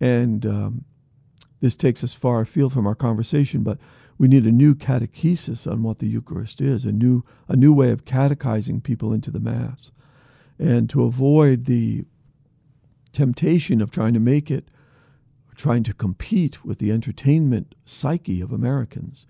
And 0.00 0.44
um, 0.46 0.84
this 1.60 1.76
takes 1.76 2.02
us 2.02 2.12
far 2.12 2.40
afield 2.40 2.72
from 2.72 2.86
our 2.86 2.94
conversation, 2.94 3.62
but 3.62 3.78
we 4.18 4.28
need 4.28 4.44
a 4.44 4.52
new 4.52 4.74
catechesis 4.74 5.70
on 5.70 5.82
what 5.82 5.98
the 5.98 6.06
Eucharist 6.06 6.60
is, 6.60 6.84
a 6.84 6.92
new, 6.92 7.24
a 7.48 7.56
new 7.56 7.72
way 7.72 7.90
of 7.90 8.04
catechizing 8.04 8.80
people 8.80 9.12
into 9.12 9.30
the 9.30 9.40
Mass. 9.40 9.92
And 10.58 10.90
to 10.90 11.04
avoid 11.04 11.64
the 11.64 12.04
temptation 13.12 13.80
of 13.80 13.90
trying 13.90 14.14
to 14.14 14.20
make 14.20 14.50
it, 14.50 14.68
trying 15.60 15.82
to 15.84 15.92
compete 15.92 16.64
with 16.64 16.78
the 16.78 16.90
entertainment 16.90 17.74
psyche 17.84 18.40
of 18.40 18.50
Americans, 18.50 19.26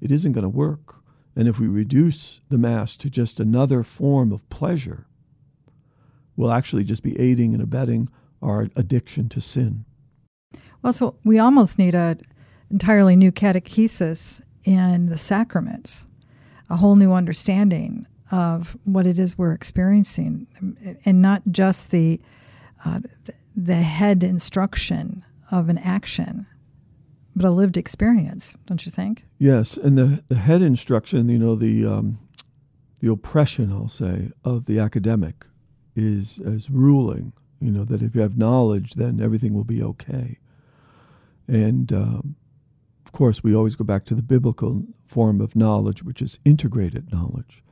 it 0.00 0.10
isn't 0.10 0.32
going 0.32 0.42
to 0.42 0.48
work. 0.48 0.96
And 1.36 1.46
if 1.46 1.60
we 1.60 1.68
reduce 1.68 2.40
the 2.48 2.58
Mass 2.58 2.96
to 2.96 3.08
just 3.08 3.38
another 3.38 3.84
form 3.84 4.32
of 4.32 4.48
pleasure, 4.50 5.06
we'll 6.36 6.50
actually 6.50 6.82
just 6.82 7.04
be 7.04 7.18
aiding 7.20 7.54
and 7.54 7.62
abetting 7.62 8.08
our 8.42 8.68
addiction 8.74 9.28
to 9.28 9.40
sin. 9.40 9.84
Well, 10.82 10.92
so 10.92 11.14
we 11.24 11.38
almost 11.38 11.78
need 11.78 11.94
a 11.94 12.18
entirely 12.70 13.14
new 13.14 13.30
catechesis 13.30 14.40
in 14.64 15.06
the 15.06 15.18
sacraments, 15.18 16.06
a 16.68 16.76
whole 16.76 16.96
new 16.96 17.12
understanding 17.12 18.06
of 18.32 18.76
what 18.84 19.06
it 19.06 19.18
is 19.18 19.38
we're 19.38 19.52
experiencing, 19.52 20.46
and 21.04 21.22
not 21.22 21.42
just 21.50 21.92
the 21.92 22.20
uh, 22.84 23.00
the 23.56 23.82
head 23.82 24.22
instruction 24.22 25.24
of 25.50 25.68
an 25.68 25.78
action, 25.78 26.46
but 27.34 27.46
a 27.46 27.50
lived 27.50 27.76
experience. 27.76 28.56
Don't 28.66 28.84
you 28.84 28.92
think? 28.92 29.24
Yes, 29.38 29.76
and 29.76 29.96
the 29.96 30.22
the 30.28 30.36
head 30.36 30.62
instruction, 30.62 31.28
you 31.28 31.38
know, 31.38 31.54
the 31.54 31.86
um, 31.86 32.18
the 33.00 33.10
oppression, 33.10 33.72
I'll 33.72 33.88
say, 33.88 34.30
of 34.44 34.66
the 34.66 34.78
academic 34.78 35.46
is 35.94 36.40
as 36.44 36.70
ruling. 36.70 37.32
You 37.60 37.70
know 37.70 37.84
that 37.84 38.02
if 38.02 38.14
you 38.14 38.20
have 38.20 38.38
knowledge, 38.38 38.94
then 38.94 39.20
everything 39.20 39.54
will 39.54 39.64
be 39.64 39.82
okay. 39.82 40.38
And 41.46 41.92
um, 41.92 42.36
of 43.06 43.12
course, 43.12 43.42
we 43.42 43.54
always 43.54 43.74
go 43.74 43.84
back 43.84 44.04
to 44.06 44.14
the 44.14 44.22
biblical 44.22 44.84
form 45.06 45.40
of 45.40 45.56
knowledge, 45.56 46.02
which 46.02 46.20
is 46.20 46.38
integrated 46.44 47.10
knowledge. 47.10 47.62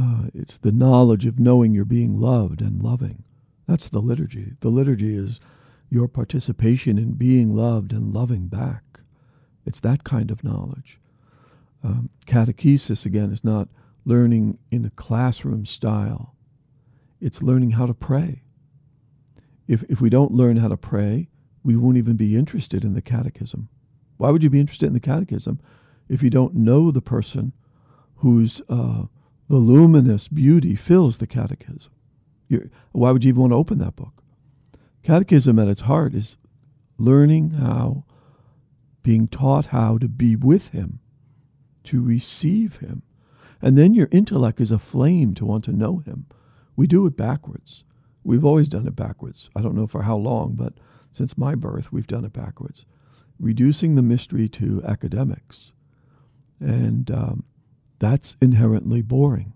Uh, 0.00 0.28
it's 0.32 0.58
the 0.58 0.72
knowledge 0.72 1.26
of 1.26 1.38
knowing 1.38 1.72
you're 1.72 1.84
being 1.84 2.18
loved 2.20 2.60
and 2.60 2.82
loving. 2.82 3.24
That's 3.66 3.88
the 3.88 4.00
liturgy. 4.00 4.52
The 4.60 4.68
liturgy 4.68 5.16
is 5.16 5.40
your 5.94 6.08
participation 6.08 6.98
in 6.98 7.12
being 7.12 7.54
loved 7.54 7.92
and 7.92 8.12
loving 8.12 8.48
back. 8.48 9.00
It's 9.64 9.80
that 9.80 10.04
kind 10.04 10.30
of 10.30 10.44
knowledge. 10.44 11.00
Um, 11.82 12.10
catechesis, 12.26 13.06
again, 13.06 13.32
is 13.32 13.44
not 13.44 13.68
learning 14.04 14.58
in 14.70 14.84
a 14.84 14.90
classroom 14.90 15.64
style 15.64 16.34
it's 17.24 17.40
learning 17.40 17.70
how 17.70 17.86
to 17.86 17.94
pray. 17.94 18.42
If, 19.66 19.82
if 19.88 19.98
we 19.98 20.10
don't 20.10 20.32
learn 20.32 20.58
how 20.58 20.68
to 20.68 20.76
pray, 20.76 21.30
we 21.62 21.74
won't 21.74 21.96
even 21.96 22.16
be 22.16 22.36
interested 22.36 22.84
in 22.84 22.92
the 22.92 23.00
catechism. 23.00 23.70
Why 24.18 24.28
would 24.28 24.44
you 24.44 24.50
be 24.50 24.60
interested 24.60 24.86
in 24.86 24.92
the 24.92 25.00
catechism 25.00 25.58
if 26.06 26.22
you 26.22 26.28
don't 26.28 26.54
know 26.54 26.90
the 26.90 27.00
person 27.00 27.54
whose 28.16 28.60
uh, 28.68 29.04
voluminous 29.48 30.28
beauty 30.28 30.76
fills 30.76 31.16
the 31.16 31.26
catechism? 31.26 31.92
You're, 32.46 32.68
why 32.92 33.10
would 33.10 33.24
you 33.24 33.30
even 33.30 33.40
want 33.40 33.52
to 33.52 33.56
open 33.56 33.78
that 33.78 33.96
book? 33.96 34.22
Catechism 35.04 35.58
at 35.58 35.68
its 35.68 35.82
heart 35.82 36.14
is 36.14 36.38
learning 36.98 37.50
how, 37.50 38.04
being 39.02 39.28
taught 39.28 39.66
how 39.66 39.98
to 39.98 40.08
be 40.08 40.34
with 40.34 40.68
Him, 40.68 41.00
to 41.84 42.02
receive 42.02 42.78
Him. 42.78 43.02
And 43.60 43.76
then 43.76 43.94
your 43.94 44.08
intellect 44.10 44.60
is 44.60 44.72
aflame 44.72 45.34
to 45.34 45.44
want 45.44 45.64
to 45.64 45.72
know 45.72 45.98
Him. 45.98 46.26
We 46.74 46.86
do 46.86 47.06
it 47.06 47.16
backwards. 47.16 47.84
We've 48.24 48.44
always 48.44 48.68
done 48.68 48.86
it 48.86 48.96
backwards. 48.96 49.50
I 49.54 49.60
don't 49.60 49.76
know 49.76 49.86
for 49.86 50.02
how 50.02 50.16
long, 50.16 50.54
but 50.54 50.72
since 51.12 51.36
my 51.36 51.54
birth, 51.54 51.92
we've 51.92 52.06
done 52.06 52.24
it 52.24 52.32
backwards. 52.32 52.86
Reducing 53.38 53.94
the 53.94 54.02
mystery 54.02 54.48
to 54.50 54.82
academics. 54.84 55.72
And 56.58 57.10
um, 57.10 57.44
that's 57.98 58.36
inherently 58.40 59.02
boring 59.02 59.52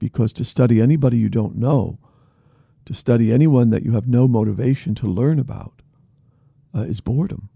because 0.00 0.32
to 0.32 0.44
study 0.44 0.80
anybody 0.80 1.18
you 1.18 1.28
don't 1.28 1.56
know, 1.56 1.98
to 2.88 2.94
study 2.94 3.30
anyone 3.30 3.68
that 3.68 3.82
you 3.82 3.92
have 3.92 4.08
no 4.08 4.26
motivation 4.26 4.94
to 4.94 5.06
learn 5.06 5.38
about, 5.38 5.82
uh, 6.74 6.80
is 6.80 7.02
boredom. 7.02 7.50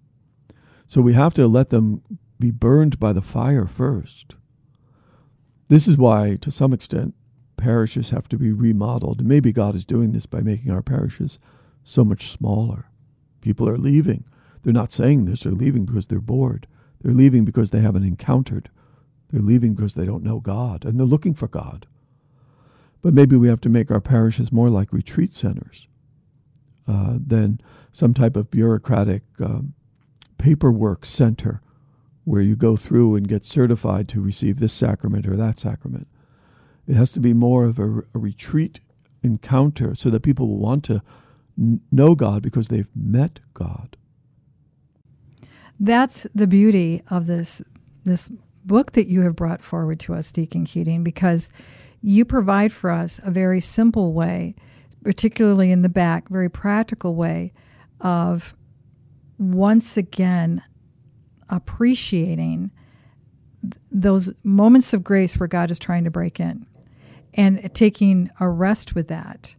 So 0.87 1.01
we 1.01 1.14
have 1.14 1.33
to 1.35 1.47
let 1.47 1.71
them 1.71 2.03
be 2.38 2.51
burned 2.51 3.01
by 3.01 3.14
the 3.14 3.23
fire 3.23 3.66
first. 3.66 4.35
This 5.71 5.88
is 5.88 5.97
why, 5.97 6.37
to 6.42 6.51
some 6.51 6.75
extent, 6.75 7.14
parishes 7.57 8.11
have 8.11 8.29
to 8.29 8.37
be 8.37 8.53
remodeled. 8.53 9.25
Maybe 9.25 9.55
God 9.55 9.75
is 9.75 9.87
doing 9.87 10.12
this 10.12 10.27
by 10.27 10.42
making 10.42 10.71
our 10.71 10.83
parishes 10.83 11.38
so 11.83 12.05
much 12.05 12.29
smaller. 12.29 12.90
People 13.40 13.66
are 13.66 13.79
leaving. 13.79 14.25
They're 14.62 14.75
not 14.75 14.92
saying 14.92 15.25
this, 15.25 15.45
they're 15.45 15.53
leaving 15.53 15.87
because 15.87 16.09
they're 16.09 16.21
bored. 16.21 16.66
They're 17.01 17.14
leaving 17.14 17.47
because 17.47 17.71
they 17.71 17.81
haven't 17.81 18.05
encountered. 18.05 18.68
They're 19.31 19.40
leaving 19.40 19.73
because 19.73 19.95
they 19.95 20.05
don't 20.05 20.25
know 20.25 20.40
God 20.40 20.85
and 20.85 21.01
they're 21.01 21.07
looking 21.07 21.33
for 21.33 21.49
God. 21.49 21.87
But 23.03 23.15
maybe 23.15 23.37
we 23.37 23.49
have 23.49 23.61
to 23.62 23.69
make 23.69 23.91
our 23.91 24.01
parishes 24.01 24.53
more 24.53 24.71
like 24.71 24.93
retreat 24.93 25.33
centers 25.33 25.87
uh, 26.88 27.19
than 27.25 27.61
some 27.93 28.15
type 28.15 28.37
of 28.37 28.51
bureaucratic 28.51 29.23
um, 29.41 29.75
paperwork 30.38 31.05
center 31.05 31.61
where 32.25 32.41
you 32.41 32.55
go 32.57 32.77
through 32.77 33.17
and 33.17 33.29
get 33.29 33.45
certified 33.45 34.09
to 34.09 34.21
receive 34.21 34.61
this 34.61 34.73
sacrament 34.73 35.27
or 35.27 35.37
that 35.37 35.59
sacrament. 35.59 36.07
It 36.87 36.95
has 36.95 37.12
to 37.12 37.21
be 37.21 37.33
more 37.33 37.65
of 37.65 37.79
a, 37.79 38.03
a 38.15 38.19
retreat 38.19 38.81
encounter 39.23 39.95
so 39.95 40.11
that 40.11 40.23
people 40.23 40.49
will 40.49 40.59
want 40.59 40.85
to 40.85 41.03
n- 41.59 41.81
know 41.91 42.15
God 42.15 42.43
because 42.43 42.69
they've 42.69 42.88
met 42.95 43.41
God. 43.55 43.97
That's 45.79 46.27
the 46.35 46.47
beauty 46.47 47.03
of 47.09 47.27
this 47.27 47.62
this 48.05 48.31
book 48.65 48.93
that 48.93 49.07
you 49.07 49.23
have 49.23 49.37
brought 49.37 49.62
forward 49.62 50.01
to 50.01 50.15
us, 50.15 50.31
Deacon 50.33 50.65
Keating, 50.65 51.05
because 51.05 51.49
you 52.03 52.25
provide 52.25 52.73
for 52.73 52.91
us 52.91 53.21
a 53.25 53.31
very 53.31 53.61
simple 53.61 54.12
way, 54.12 54.55
particularly 55.05 55.71
in 55.71 55.83
the 55.83 55.88
back, 55.88 56.29
very 56.29 56.51
practical 56.51 57.15
way 57.15 57.53
of 58.01 58.55
once 59.38 59.97
again 59.97 60.62
appreciating 61.49 62.71
those 63.91 64.33
moments 64.43 64.93
of 64.93 65.05
grace 65.05 65.37
where 65.38 65.47
God 65.47 65.71
is 65.71 65.79
trying 65.79 66.05
to 66.05 66.11
break 66.11 66.41
in 66.41 66.67
and 67.35 67.73
taking 67.75 68.31
a 68.41 68.49
rest 68.49 68.95
with 68.95 69.09
that. 69.09 69.55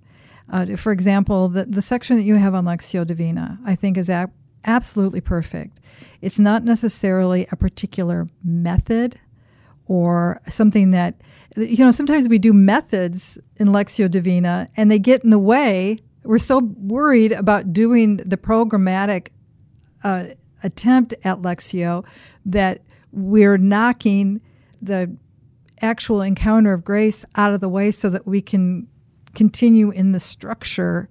Uh, 0.52 0.76
for 0.76 0.92
example, 0.92 1.48
the, 1.48 1.66
the 1.66 1.82
section 1.82 2.18
that 2.18 2.24
you 2.24 2.36
have 2.36 2.54
on 2.54 2.66
Lectio 2.66 3.08
Divina, 3.08 3.60
I 3.66 3.76
think, 3.76 3.98
is 3.98 4.10
ab- 4.10 4.34
absolutely 4.66 5.22
perfect. 5.22 5.80
It's 6.22 6.40
not 6.40 6.64
necessarily 6.64 7.48
a 7.52 7.56
particular 7.56 8.28
method 8.44 9.20
or 9.94 10.42
something 10.50 10.90
that, 10.90 11.22
you 11.56 11.86
know, 11.86 11.92
sometimes 11.92 12.28
we 12.28 12.40
do 12.40 12.52
methods 12.52 13.38
in 13.58 13.68
Lectio 13.68 14.10
Divina 14.10 14.68
and 14.76 14.90
they 14.90 14.98
get 14.98 15.24
in 15.24 15.30
the 15.30 15.38
way. 15.38 16.00
We're 16.24 16.40
so 16.40 16.60
worried 16.78 17.32
about 17.32 17.74
doing 17.74 18.18
the 18.18 18.38
programmatic 18.38 19.28
uh, 20.04 20.26
attempt 20.64 21.14
at 21.24 21.44
lexio 21.44 22.04
that 22.44 22.82
we're 23.12 23.60
knocking 23.60 24.42
the 24.82 25.16
actual 25.80 26.24
encounter 26.24 26.74
of 26.74 26.84
grace 26.84 27.24
out 27.36 27.54
of 27.54 27.60
the 27.60 27.70
way 27.70 27.92
so 27.92 28.10
that 28.10 28.26
we 28.26 28.42
can 28.42 28.88
continue 29.36 29.92
in 29.92 30.12
the 30.12 30.20
structure 30.20 31.08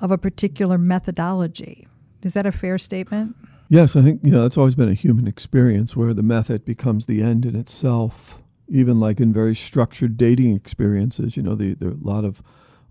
of 0.00 0.10
a 0.10 0.18
particular 0.18 0.76
methodology. 0.76 1.88
Is 2.22 2.34
that 2.34 2.44
a 2.44 2.52
fair 2.52 2.76
statement? 2.76 3.34
Yes, 3.68 3.96
I 3.96 4.02
think 4.02 4.20
you 4.22 4.30
know 4.30 4.42
that's 4.42 4.56
always 4.56 4.76
been 4.76 4.88
a 4.88 4.94
human 4.94 5.26
experience 5.26 5.96
where 5.96 6.14
the 6.14 6.22
method 6.22 6.64
becomes 6.64 7.06
the 7.06 7.22
end 7.22 7.44
in 7.44 7.56
itself. 7.56 8.36
Even 8.68 8.98
like 9.00 9.20
in 9.20 9.32
very 9.32 9.54
structured 9.54 10.16
dating 10.16 10.54
experiences, 10.54 11.36
you 11.36 11.42
know, 11.42 11.54
the, 11.54 11.74
the 11.74 11.90
a 11.90 12.00
lot 12.00 12.24
of 12.24 12.42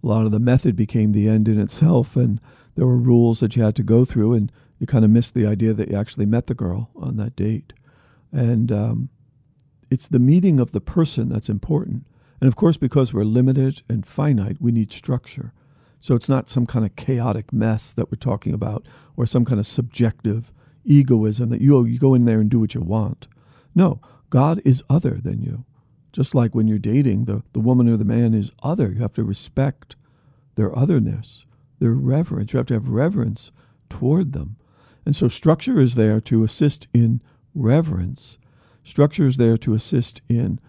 a 0.03 0.07
lot 0.07 0.25
of 0.25 0.31
the 0.31 0.39
method 0.39 0.75
became 0.75 1.11
the 1.11 1.29
end 1.29 1.47
in 1.47 1.59
itself, 1.59 2.15
and 2.15 2.41
there 2.75 2.85
were 2.85 2.97
rules 2.97 3.39
that 3.39 3.55
you 3.55 3.63
had 3.63 3.75
to 3.77 3.83
go 3.83 4.03
through, 4.03 4.33
and 4.33 4.51
you 4.79 4.85
kind 4.87 5.05
of 5.05 5.11
missed 5.11 5.33
the 5.33 5.47
idea 5.47 5.73
that 5.73 5.89
you 5.89 5.97
actually 5.97 6.25
met 6.25 6.47
the 6.47 6.53
girl 6.53 6.89
on 6.95 7.15
that 7.17 7.35
date. 7.35 7.71
And 8.33 8.71
um, 8.71 9.09
it's 9.89 10.07
the 10.07 10.19
meeting 10.19 10.59
of 10.59 10.73
the 10.73 10.81
person 10.81 11.29
that's 11.29 11.47
important. 11.47 12.05
And 12.41 12.49
of 12.49 12.57
course, 12.57 12.75
because 12.75 13.13
we're 13.13 13.23
limited 13.23 13.81
and 13.87 14.05
finite, 14.05 14.57
we 14.59 14.73
need 14.73 14.91
structure. 14.91 15.53
So 16.01 16.15
it's 16.15 16.27
not 16.27 16.49
some 16.49 16.65
kind 16.65 16.85
of 16.85 16.97
chaotic 16.97 17.53
mess 17.53 17.93
that 17.93 18.11
we're 18.11 18.17
talking 18.17 18.53
about 18.53 18.85
or 19.15 19.25
some 19.25 19.45
kind 19.45 19.59
of 19.59 19.65
subjective 19.65 20.51
egoism 20.85 21.49
that 21.49 21.61
you, 21.61 21.83
you 21.85 21.99
go 21.99 22.13
in 22.13 22.25
there 22.25 22.39
and 22.39 22.49
do 22.49 22.59
what 22.59 22.73
you 22.73 22.81
want. 22.81 23.27
No, 23.73 23.99
God 24.29 24.61
is 24.63 24.83
other 24.89 25.19
than 25.21 25.41
you. 25.41 25.65
Just 26.13 26.33
like 26.33 26.55
when 26.55 26.67
you're 26.67 26.79
dating, 26.79 27.25
the, 27.25 27.43
the 27.53 27.59
woman 27.59 27.89
or 27.89 27.97
the 27.97 28.05
man 28.05 28.33
is 28.33 28.51
other. 28.63 28.91
You 28.91 29.01
have 29.01 29.13
to 29.13 29.23
respect 29.23 29.95
their 30.55 30.77
otherness, 30.77 31.45
their 31.79 31.91
reverence. 31.91 32.53
You 32.53 32.57
have 32.57 32.67
to 32.67 32.73
have 32.75 32.87
reverence 32.87 33.51
toward 33.89 34.31
them. 34.31 34.55
And 35.05 35.15
so 35.15 35.27
structure 35.27 35.79
is 35.79 35.95
there 35.95 36.21
to 36.21 36.43
assist 36.43 36.87
in 36.93 37.21
reverence 37.53 38.37
Structure 38.85 39.25
is 39.25 39.37
there 39.37 39.57
to 39.57 39.73
assist 39.73 40.21
in 40.29 40.59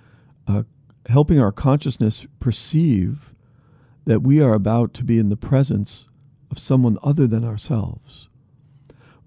uh, 0.49 0.63
helping 1.07 1.39
our 1.39 1.53
consciousness 1.53 2.27
perceive 2.41 3.35
that 4.07 4.23
we 4.23 4.41
are 4.41 4.55
about 4.55 4.95
to 4.95 5.05
be 5.05 5.19
in 5.19 5.29
the 5.29 5.37
presence 5.37 6.09
of 6.51 6.59
someone 6.59 6.99
other 7.03 7.27
than 7.27 7.45
ourselves. 7.45 8.31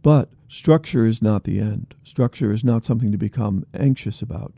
But 0.02 0.30
structure 0.50 1.06
is 1.06 1.22
not 1.22 1.46
the 1.46 1.60
end. 1.60 1.96
Structure 2.04 2.52
is 2.52 2.64
not 2.64 2.84
something 2.84 3.12
to 3.12 3.18
become 3.18 3.66
anxious 3.74 4.22
about. 4.22 4.54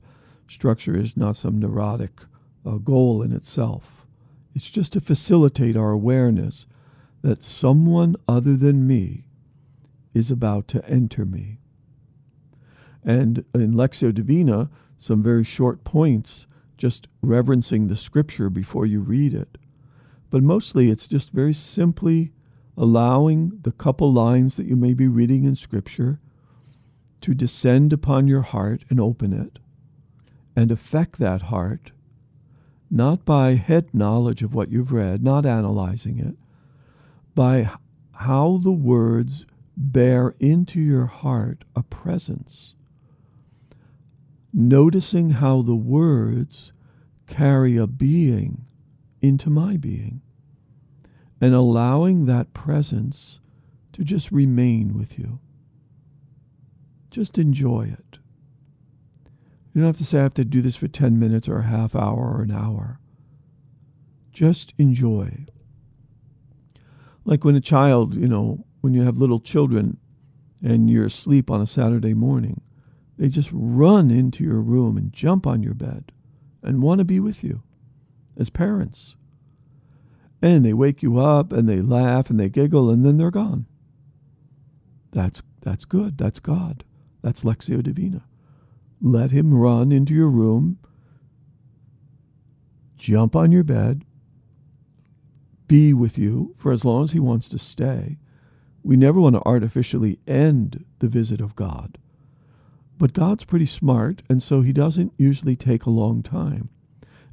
Structure 0.47 0.97
is 0.97 1.15
not 1.15 1.35
some 1.35 1.59
neurotic 1.59 2.21
uh, 2.65 2.77
goal 2.77 3.21
in 3.21 3.31
itself. 3.31 4.07
It's 4.55 4.71
just 4.71 4.93
to 4.93 5.01
facilitate 5.01 5.77
our 5.77 5.91
awareness 5.91 6.65
that 7.21 7.43
someone 7.43 8.15
other 8.27 8.55
than 8.55 8.87
me 8.87 9.25
is 10.13 10.31
about 10.31 10.67
to 10.69 10.85
enter 10.89 11.25
me. 11.25 11.59
And 13.03 13.45
in 13.53 13.73
Lectio 13.73 14.13
Divina, 14.13 14.69
some 14.97 15.23
very 15.23 15.43
short 15.43 15.83
points, 15.83 16.47
just 16.77 17.07
reverencing 17.21 17.87
the 17.87 17.95
scripture 17.95 18.49
before 18.49 18.85
you 18.85 19.01
read 19.01 19.33
it. 19.33 19.57
But 20.29 20.43
mostly 20.43 20.89
it's 20.89 21.07
just 21.07 21.31
very 21.31 21.53
simply 21.53 22.31
allowing 22.81 23.59
the 23.61 23.71
couple 23.71 24.11
lines 24.11 24.57
that 24.57 24.65
you 24.65 24.75
may 24.75 24.93
be 24.93 25.07
reading 25.07 25.45
in 25.45 25.55
scripture 25.55 26.19
to 27.21 27.33
descend 27.33 27.93
upon 27.93 28.27
your 28.27 28.41
heart 28.41 28.83
and 28.89 28.99
open 28.99 29.31
it 29.31 29.59
and 30.55 30.71
affect 30.71 31.19
that 31.19 31.43
heart, 31.43 31.91
not 32.89 33.23
by 33.23 33.53
head 33.53 33.93
knowledge 33.93 34.41
of 34.41 34.53
what 34.53 34.71
you've 34.71 34.91
read, 34.91 35.23
not 35.23 35.45
analyzing 35.45 36.19
it, 36.19 36.35
by 37.35 37.71
how 38.13 38.59
the 38.61 38.71
words 38.71 39.45
bear 39.77 40.35
into 40.39 40.81
your 40.81 41.05
heart 41.05 41.63
a 41.75 41.83
presence 41.83 42.73
noticing 44.53 45.31
how 45.31 45.61
the 45.61 45.75
words 45.75 46.73
carry 47.27 47.77
a 47.77 47.87
being 47.87 48.65
into 49.21 49.49
my 49.49 49.77
being 49.77 50.21
and 51.41 51.55
allowing 51.55 52.27
that 52.27 52.53
presence 52.53 53.39
to 53.93 54.03
just 54.03 54.31
remain 54.31 54.97
with 54.97 55.17
you. 55.17 55.39
Just 57.09 57.37
enjoy 57.37 57.91
it. 57.91 58.19
You 59.73 59.81
don't 59.81 59.89
have 59.89 59.97
to 59.97 60.05
say, 60.05 60.19
I 60.19 60.23
have 60.23 60.33
to 60.35 60.45
do 60.45 60.61
this 60.61 60.75
for 60.75 60.87
10 60.87 61.19
minutes 61.19 61.49
or 61.49 61.59
a 61.59 61.63
half 61.63 61.95
hour 61.95 62.37
or 62.37 62.41
an 62.43 62.51
hour. 62.51 62.99
Just 64.31 64.73
enjoy. 64.77 65.45
Like 67.25 67.43
when 67.43 67.55
a 67.55 67.61
child, 67.61 68.15
you 68.15 68.27
know, 68.27 68.65
when 68.81 68.93
you 68.93 69.03
have 69.03 69.17
little 69.17 69.39
children 69.39 69.97
and 70.61 70.89
you're 70.89 71.05
asleep 71.05 71.49
on 71.49 71.61
a 71.61 71.67
Saturday 71.67 72.13
morning, 72.13 72.61
they 73.17 73.29
just 73.29 73.49
run 73.51 74.11
into 74.11 74.43
your 74.43 74.61
room 74.61 74.97
and 74.97 75.11
jump 75.11 75.47
on 75.47 75.63
your 75.63 75.73
bed 75.73 76.11
and 76.61 76.81
want 76.81 76.99
to 76.99 77.05
be 77.05 77.19
with 77.19 77.43
you 77.43 77.63
as 78.37 78.49
parents. 78.49 79.15
And 80.41 80.65
they 80.65 80.73
wake 80.73 81.03
you 81.03 81.19
up 81.19 81.53
and 81.53 81.69
they 81.69 81.81
laugh 81.81 82.29
and 82.29 82.39
they 82.39 82.49
giggle 82.49 82.89
and 82.89 83.05
then 83.05 83.17
they're 83.17 83.31
gone. 83.31 83.65
That's 85.11 85.41
that's 85.61 85.85
good. 85.85 86.17
That's 86.17 86.39
God. 86.39 86.83
That's 87.21 87.41
Lectio 87.41 87.83
Divina. 87.83 88.23
Let 89.01 89.31
him 89.31 89.53
run 89.53 89.91
into 89.91 90.13
your 90.13 90.29
room, 90.29 90.77
jump 92.97 93.35
on 93.35 93.51
your 93.51 93.63
bed, 93.63 94.03
be 95.67 95.93
with 95.93 96.17
you 96.17 96.55
for 96.57 96.71
as 96.71 96.83
long 96.83 97.03
as 97.03 97.11
he 97.11 97.19
wants 97.19 97.47
to 97.49 97.57
stay. 97.57 98.17
We 98.83 98.95
never 98.97 99.19
want 99.19 99.35
to 99.35 99.45
artificially 99.45 100.19
end 100.27 100.85
the 100.99 101.07
visit 101.07 101.41
of 101.41 101.55
God. 101.55 101.97
But 102.97 103.13
God's 103.13 103.45
pretty 103.45 103.65
smart, 103.65 104.21
and 104.29 104.43
so 104.43 104.61
he 104.61 104.73
doesn't 104.73 105.13
usually 105.17 105.55
take 105.55 105.85
a 105.85 105.91
long 105.91 106.21
time. 106.21 106.69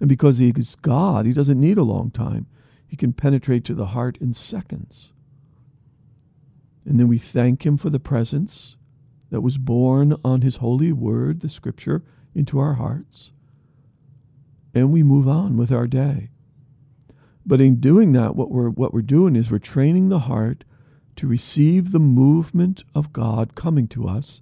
And 0.00 0.08
because 0.08 0.38
he 0.38 0.50
is 0.56 0.76
God, 0.76 1.26
he 1.26 1.32
doesn't 1.32 1.60
need 1.60 1.76
a 1.76 1.82
long 1.82 2.10
time. 2.10 2.46
He 2.88 2.96
can 2.96 3.12
penetrate 3.12 3.64
to 3.66 3.74
the 3.74 3.86
heart 3.86 4.16
in 4.18 4.34
seconds. 4.34 5.12
And 6.84 6.98
then 6.98 7.06
we 7.06 7.18
thank 7.18 7.64
him 7.64 7.76
for 7.76 7.90
the 7.90 8.00
presence 8.00 8.76
that 9.30 9.42
was 9.42 9.58
born 9.58 10.16
on 10.24 10.40
his 10.40 10.56
holy 10.56 10.90
word, 10.90 11.40
the 11.40 11.50
scripture, 11.50 12.02
into 12.34 12.58
our 12.58 12.74
hearts. 12.74 13.30
And 14.74 14.90
we 14.90 15.02
move 15.02 15.28
on 15.28 15.56
with 15.56 15.70
our 15.70 15.86
day. 15.86 16.30
But 17.44 17.60
in 17.60 17.76
doing 17.76 18.12
that, 18.12 18.36
what 18.36 18.50
we're, 18.50 18.70
what 18.70 18.94
we're 18.94 19.02
doing 19.02 19.36
is 19.36 19.50
we're 19.50 19.58
training 19.58 20.08
the 20.08 20.20
heart 20.20 20.64
to 21.16 21.26
receive 21.26 21.92
the 21.92 21.98
movement 21.98 22.84
of 22.94 23.12
God 23.12 23.54
coming 23.54 23.86
to 23.88 24.06
us 24.06 24.40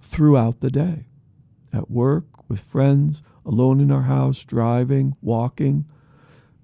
throughout 0.00 0.60
the 0.60 0.70
day 0.70 1.06
at 1.72 1.90
work, 1.90 2.48
with 2.48 2.60
friends, 2.60 3.22
alone 3.44 3.80
in 3.80 3.90
our 3.90 4.02
house, 4.02 4.44
driving, 4.44 5.16
walking. 5.20 5.84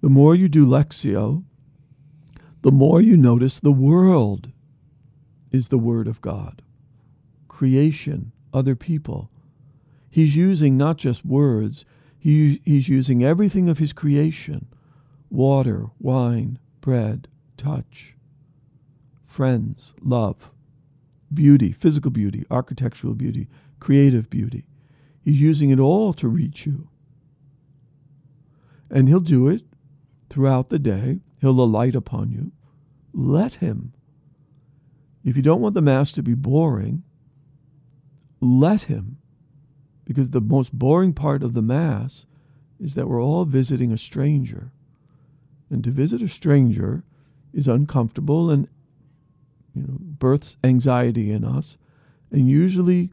The 0.00 0.08
more 0.08 0.34
you 0.34 0.48
do 0.48 0.66
Lectio, 0.66 1.44
the 2.62 2.72
more 2.72 3.00
you 3.00 3.16
notice 3.16 3.60
the 3.60 3.72
world 3.72 4.50
is 5.50 5.68
the 5.68 5.78
Word 5.78 6.06
of 6.06 6.20
God. 6.20 6.62
Creation, 7.48 8.32
other 8.52 8.74
people. 8.74 9.30
He's 10.10 10.36
using 10.36 10.76
not 10.76 10.96
just 10.96 11.24
words, 11.24 11.84
he, 12.18 12.60
he's 12.64 12.88
using 12.88 13.24
everything 13.24 13.68
of 13.68 13.78
his 13.78 13.92
creation 13.92 14.66
water, 15.30 15.86
wine, 16.00 16.58
bread, 16.80 17.28
touch, 17.56 18.16
friends, 19.24 19.94
love, 20.02 20.50
beauty, 21.32 21.70
physical 21.70 22.10
beauty, 22.10 22.44
architectural 22.50 23.14
beauty, 23.14 23.46
creative 23.78 24.28
beauty. 24.28 24.64
He's 25.22 25.40
using 25.40 25.70
it 25.70 25.78
all 25.78 26.12
to 26.14 26.26
reach 26.26 26.66
you. 26.66 26.88
And 28.90 29.06
he'll 29.06 29.20
do 29.20 29.46
it 29.46 29.62
throughout 30.30 30.70
the 30.70 30.78
day. 30.78 31.20
He'll 31.40 31.60
alight 31.60 31.94
upon 31.94 32.30
you. 32.30 32.52
Let 33.12 33.54
him. 33.54 33.92
If 35.24 35.36
you 35.36 35.42
don't 35.42 35.60
want 35.60 35.74
the 35.74 35.82
Mass 35.82 36.12
to 36.12 36.22
be 36.22 36.34
boring, 36.34 37.02
let 38.40 38.82
him. 38.82 39.18
Because 40.04 40.30
the 40.30 40.40
most 40.40 40.72
boring 40.72 41.12
part 41.12 41.42
of 41.42 41.52
the 41.54 41.62
Mass 41.62 42.24
is 42.78 42.94
that 42.94 43.08
we're 43.08 43.22
all 43.22 43.44
visiting 43.44 43.92
a 43.92 43.98
stranger. 43.98 44.72
And 45.68 45.84
to 45.84 45.90
visit 45.90 46.22
a 46.22 46.28
stranger 46.28 47.04
is 47.52 47.68
uncomfortable 47.68 48.50
and 48.50 48.68
you 49.74 49.82
know, 49.82 49.98
births 50.00 50.56
anxiety 50.64 51.30
in 51.30 51.44
us 51.44 51.76
and 52.30 52.48
usually 52.48 53.10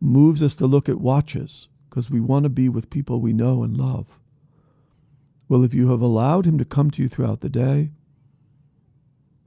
moves 0.00 0.42
us 0.42 0.56
to 0.56 0.66
look 0.66 0.88
at 0.88 1.00
watches 1.00 1.68
because 1.88 2.10
we 2.10 2.20
want 2.20 2.42
to 2.44 2.48
be 2.48 2.68
with 2.68 2.90
people 2.90 3.20
we 3.20 3.32
know 3.32 3.62
and 3.62 3.76
love. 3.76 4.18
Well, 5.52 5.64
if 5.64 5.74
you 5.74 5.90
have 5.90 6.00
allowed 6.00 6.46
him 6.46 6.56
to 6.56 6.64
come 6.64 6.90
to 6.92 7.02
you 7.02 7.08
throughout 7.10 7.42
the 7.42 7.50
day, 7.50 7.90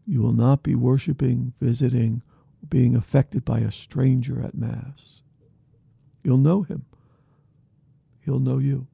you 0.05 0.21
will 0.21 0.33
not 0.33 0.61
be 0.61 0.75
worshiping, 0.75 1.53
visiting, 1.59 2.21
being 2.69 2.95
affected 2.95 3.43
by 3.43 3.61
a 3.61 3.71
stranger 3.71 4.39
at 4.39 4.53
Mass. 4.53 5.23
You'll 6.23 6.37
know 6.37 6.61
him. 6.61 6.85
He'll 8.19 8.37
know 8.37 8.59
you. 8.59 8.85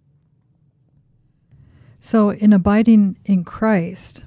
So, 1.99 2.29
in 2.29 2.53
abiding 2.53 3.17
in 3.25 3.43
Christ, 3.43 4.23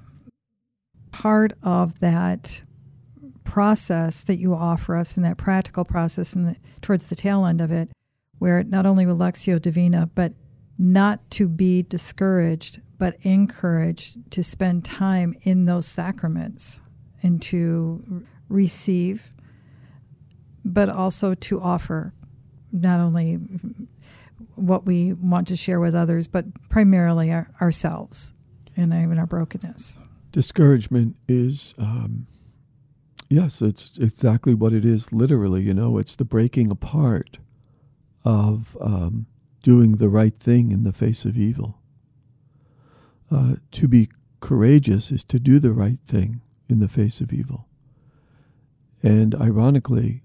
part 1.11 1.55
of 1.63 2.01
that 2.01 2.65
process 3.45 4.23
that 4.25 4.37
you 4.37 4.55
offer 4.55 4.95
us 4.95 5.17
and 5.17 5.25
that 5.25 5.39
practical 5.39 5.87
process 5.87 6.35
and 6.35 6.55
towards 6.83 7.07
the 7.07 7.17
tail 7.17 7.47
end 7.47 7.63
of 7.63 7.73
it, 7.73 7.89
where 8.41 8.63
not 8.63 8.85
only 8.85 9.07
Lectio 9.07 9.59
Divina, 9.59 10.11
but 10.15 10.35
not 10.79 11.31
to 11.31 11.49
be 11.49 11.83
discouraged, 11.83 12.81
but 12.99 13.17
encouraged 13.23 14.31
to 14.33 14.43
spend 14.43 14.85
time 14.85 15.35
in 15.43 15.67
those 15.67 15.87
sacraments 15.87 16.81
and 17.23 17.41
to 17.43 18.25
receive, 18.49 19.31
but 20.65 20.89
also 20.89 21.35
to 21.35 21.61
offer 21.61 22.13
not 22.73 23.01
only 23.01 23.35
what 24.57 24.85
we 24.85 25.13
want 25.13 25.49
to 25.49 25.57
share 25.57 25.81
with 25.81 25.95
others, 25.95 26.27
but 26.27 26.45
primarily 26.69 27.31
our, 27.33 27.49
ourselves 27.61 28.33
and 28.77 28.93
even 28.93 29.19
our 29.19 29.27
brokenness. 29.27 29.99
Discouragement 30.33 31.17
is 31.29 31.75
um, 31.79 32.27
Yes, 33.29 33.63
it's 33.63 33.99
exactly 33.99 34.55
what 34.55 34.73
it 34.73 34.85
is, 34.85 35.13
literally. 35.13 35.63
You 35.63 35.75
know, 35.75 35.99
it's 35.99 36.15
the 36.17 36.25
breaking 36.25 36.71
apart 36.71 37.39
of 38.25 38.77
um, 38.81 39.27
doing 39.65 39.93
the 39.93 40.11
right 40.11 40.39
thing 40.39 40.71
in 40.71 40.85
the 40.85 40.93
face 40.93 41.25
of 41.25 41.39
evil. 41.39 41.79
Uh, 43.31 43.55
to 43.73 43.89
be 43.89 44.11
courageous 44.41 45.11
is 45.11 45.25
to 45.25 45.41
do 45.41 45.59
the 45.59 45.73
right 45.73 45.99
thing 46.05 46.43
in 46.69 46.81
the 46.81 46.89
face 46.89 47.23
of 47.23 47.33
evil. 47.33 47.67
And 49.03 49.35
ironically, 49.35 50.23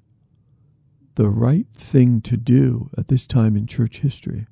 the 1.15 1.29
right 1.29 1.67
thing 1.73 2.19
to 2.21 2.35
do 2.35 2.89
at 2.97 3.07
this 3.07 3.25
time 3.25 3.55
in 3.55 3.65
church 3.65 3.99
history 3.99 4.45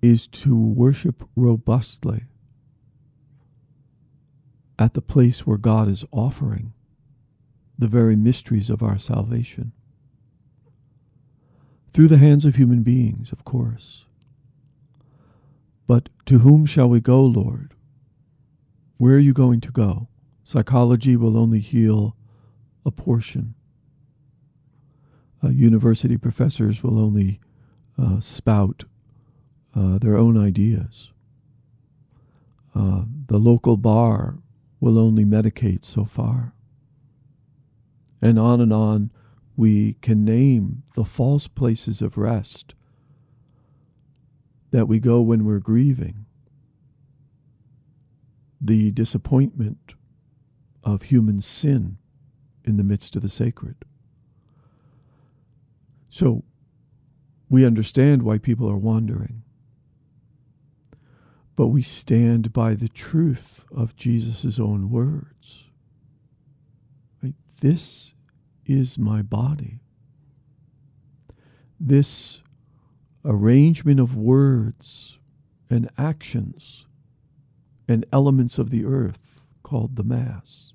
is 0.00 0.26
to 0.28 0.56
worship 0.56 1.22
robustly 1.36 2.24
at 4.78 4.94
the 4.94 5.02
place 5.02 5.46
where 5.46 5.58
God 5.58 5.88
is 5.88 6.06
offering 6.10 6.72
the 7.78 7.88
very 7.88 8.16
mysteries 8.16 8.70
of 8.70 8.82
our 8.82 8.98
salvation. 8.98 9.72
Through 11.96 12.08
the 12.08 12.18
hands 12.18 12.44
of 12.44 12.56
human 12.56 12.82
beings, 12.82 13.32
of 13.32 13.46
course. 13.46 14.04
But 15.86 16.10
to 16.26 16.40
whom 16.40 16.66
shall 16.66 16.90
we 16.90 17.00
go, 17.00 17.24
Lord? 17.24 17.72
Where 18.98 19.14
are 19.14 19.18
you 19.18 19.32
going 19.32 19.62
to 19.62 19.72
go? 19.72 20.08
Psychology 20.44 21.16
will 21.16 21.38
only 21.38 21.58
heal 21.58 22.14
a 22.84 22.90
portion. 22.90 23.54
Uh, 25.42 25.48
university 25.48 26.18
professors 26.18 26.82
will 26.82 26.98
only 26.98 27.40
uh, 27.98 28.20
spout 28.20 28.84
uh, 29.74 29.96
their 29.96 30.18
own 30.18 30.36
ideas. 30.36 31.12
Uh, 32.74 33.04
the 33.28 33.38
local 33.38 33.78
bar 33.78 34.36
will 34.80 34.98
only 34.98 35.24
medicate 35.24 35.82
so 35.82 36.04
far 36.04 36.52
and 38.20 38.38
on 38.38 38.60
and 38.60 38.74
on 38.74 39.10
we 39.56 39.94
can 40.02 40.24
name 40.24 40.82
the 40.94 41.04
false 41.04 41.48
places 41.48 42.02
of 42.02 42.18
rest 42.18 42.74
that 44.70 44.86
we 44.86 44.98
go 44.98 45.20
when 45.20 45.44
we're 45.44 45.58
grieving, 45.58 46.26
the 48.60 48.90
disappointment 48.90 49.94
of 50.84 51.02
human 51.02 51.40
sin 51.40 51.96
in 52.64 52.76
the 52.76 52.84
midst 52.84 53.16
of 53.16 53.22
the 53.22 53.28
sacred. 53.28 53.76
So 56.10 56.44
we 57.48 57.64
understand 57.64 58.22
why 58.22 58.38
people 58.38 58.68
are 58.68 58.76
wandering. 58.76 59.42
But 61.54 61.68
we 61.68 61.80
stand 61.82 62.52
by 62.52 62.74
the 62.74 62.88
truth 62.88 63.64
of 63.74 63.96
Jesus' 63.96 64.58
own 64.58 64.90
words. 64.90 65.64
Right? 67.22 67.34
This 67.60 68.12
is 68.66 68.98
my 68.98 69.22
body. 69.22 69.80
This 71.78 72.42
arrangement 73.24 74.00
of 74.00 74.16
words 74.16 75.18
and 75.68 75.90
actions 75.98 76.86
and 77.88 78.06
elements 78.12 78.58
of 78.58 78.70
the 78.70 78.84
earth 78.84 79.40
called 79.62 79.96
the 79.96 80.04
Mass. 80.04 80.72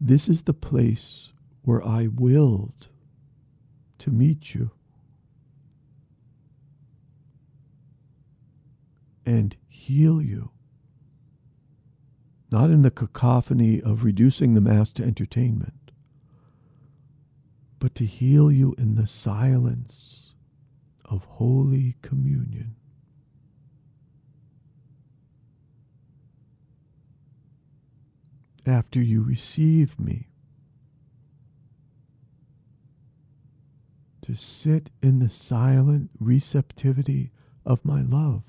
This 0.00 0.28
is 0.28 0.42
the 0.42 0.54
place 0.54 1.32
where 1.62 1.84
I 1.86 2.06
willed 2.06 2.88
to 3.98 4.10
meet 4.10 4.54
you 4.54 4.70
and 9.24 9.56
heal 9.68 10.20
you. 10.20 10.50
Not 12.50 12.70
in 12.70 12.82
the 12.82 12.90
cacophony 12.90 13.80
of 13.80 14.04
reducing 14.04 14.54
the 14.54 14.60
Mass 14.60 14.92
to 14.92 15.02
entertainment, 15.02 15.83
but 17.84 17.94
to 17.94 18.06
heal 18.06 18.50
you 18.50 18.74
in 18.78 18.94
the 18.94 19.06
silence 19.06 20.32
of 21.04 21.22
Holy 21.22 21.94
Communion. 22.00 22.76
After 28.64 29.02
you 29.02 29.22
receive 29.22 30.00
me, 30.00 30.28
to 34.22 34.34
sit 34.34 34.88
in 35.02 35.18
the 35.18 35.28
silent 35.28 36.08
receptivity 36.18 37.32
of 37.66 37.84
my 37.84 38.00
love. 38.00 38.44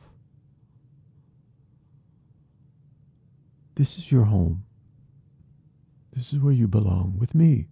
This 3.75 3.97
is 3.97 4.13
your 4.13 4.23
home. 4.23 4.63
This 6.13 6.31
is 6.31 6.39
where 6.39 6.53
you 6.53 6.69
belong 6.69 7.15
with 7.17 7.35
me. 7.35 7.67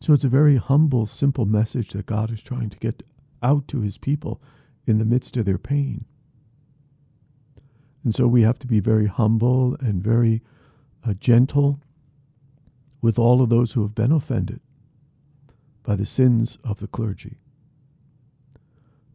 So 0.00 0.12
it's 0.12 0.24
a 0.24 0.28
very 0.28 0.56
humble, 0.56 1.06
simple 1.06 1.46
message 1.46 1.90
that 1.92 2.06
God 2.06 2.30
is 2.30 2.42
trying 2.42 2.70
to 2.70 2.78
get 2.78 3.02
out 3.42 3.66
to 3.68 3.80
his 3.80 3.98
people 3.98 4.40
in 4.86 4.98
the 4.98 5.04
midst 5.04 5.36
of 5.36 5.44
their 5.44 5.58
pain. 5.58 6.04
And 8.04 8.14
so 8.14 8.26
we 8.26 8.42
have 8.42 8.58
to 8.60 8.66
be 8.66 8.80
very 8.80 9.06
humble 9.06 9.76
and 9.80 10.02
very 10.02 10.42
uh, 11.04 11.14
gentle 11.14 11.80
with 13.00 13.18
all 13.18 13.42
of 13.42 13.48
those 13.48 13.72
who 13.72 13.82
have 13.82 13.94
been 13.94 14.12
offended 14.12 14.60
by 15.82 15.96
the 15.96 16.06
sins 16.06 16.58
of 16.64 16.78
the 16.78 16.86
clergy. 16.86 17.38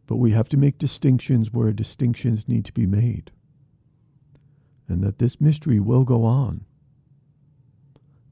But 0.06 0.16
we 0.16 0.32
have 0.32 0.48
to 0.50 0.56
make 0.56 0.78
distinctions 0.78 1.52
where 1.52 1.72
distinctions 1.72 2.48
need 2.48 2.64
to 2.66 2.72
be 2.72 2.86
made. 2.86 3.30
And 4.88 5.02
that 5.02 5.18
this 5.18 5.40
mystery 5.40 5.80
will 5.80 6.04
go 6.04 6.24
on 6.24 6.66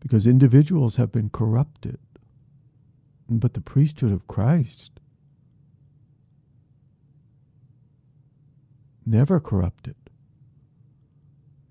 because 0.00 0.26
individuals 0.26 0.96
have 0.96 1.12
been 1.12 1.30
corrupted. 1.30 1.98
But 3.32 3.54
the 3.54 3.60
priesthood 3.60 4.10
of 4.10 4.26
Christ 4.26 4.98
never 9.06 9.38
corrupted 9.38 9.94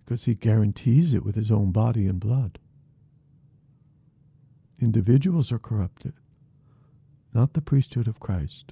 because 0.05 0.23
he 0.23 0.35
guarantees 0.35 1.13
it 1.13 1.25
with 1.25 1.35
his 1.35 1.51
own 1.51 1.71
body 1.71 2.07
and 2.07 2.17
blood. 2.17 2.59
Individuals 4.79 5.51
are 5.51 5.59
corrupted, 5.59 6.13
not 7.33 7.53
the 7.53 7.61
priesthood 7.61 8.07
of 8.07 8.21
Christ. 8.21 8.71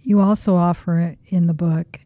You 0.00 0.20
also 0.20 0.54
offer 0.54 1.16
in 1.26 1.48
the 1.48 1.54
book, 1.54 2.00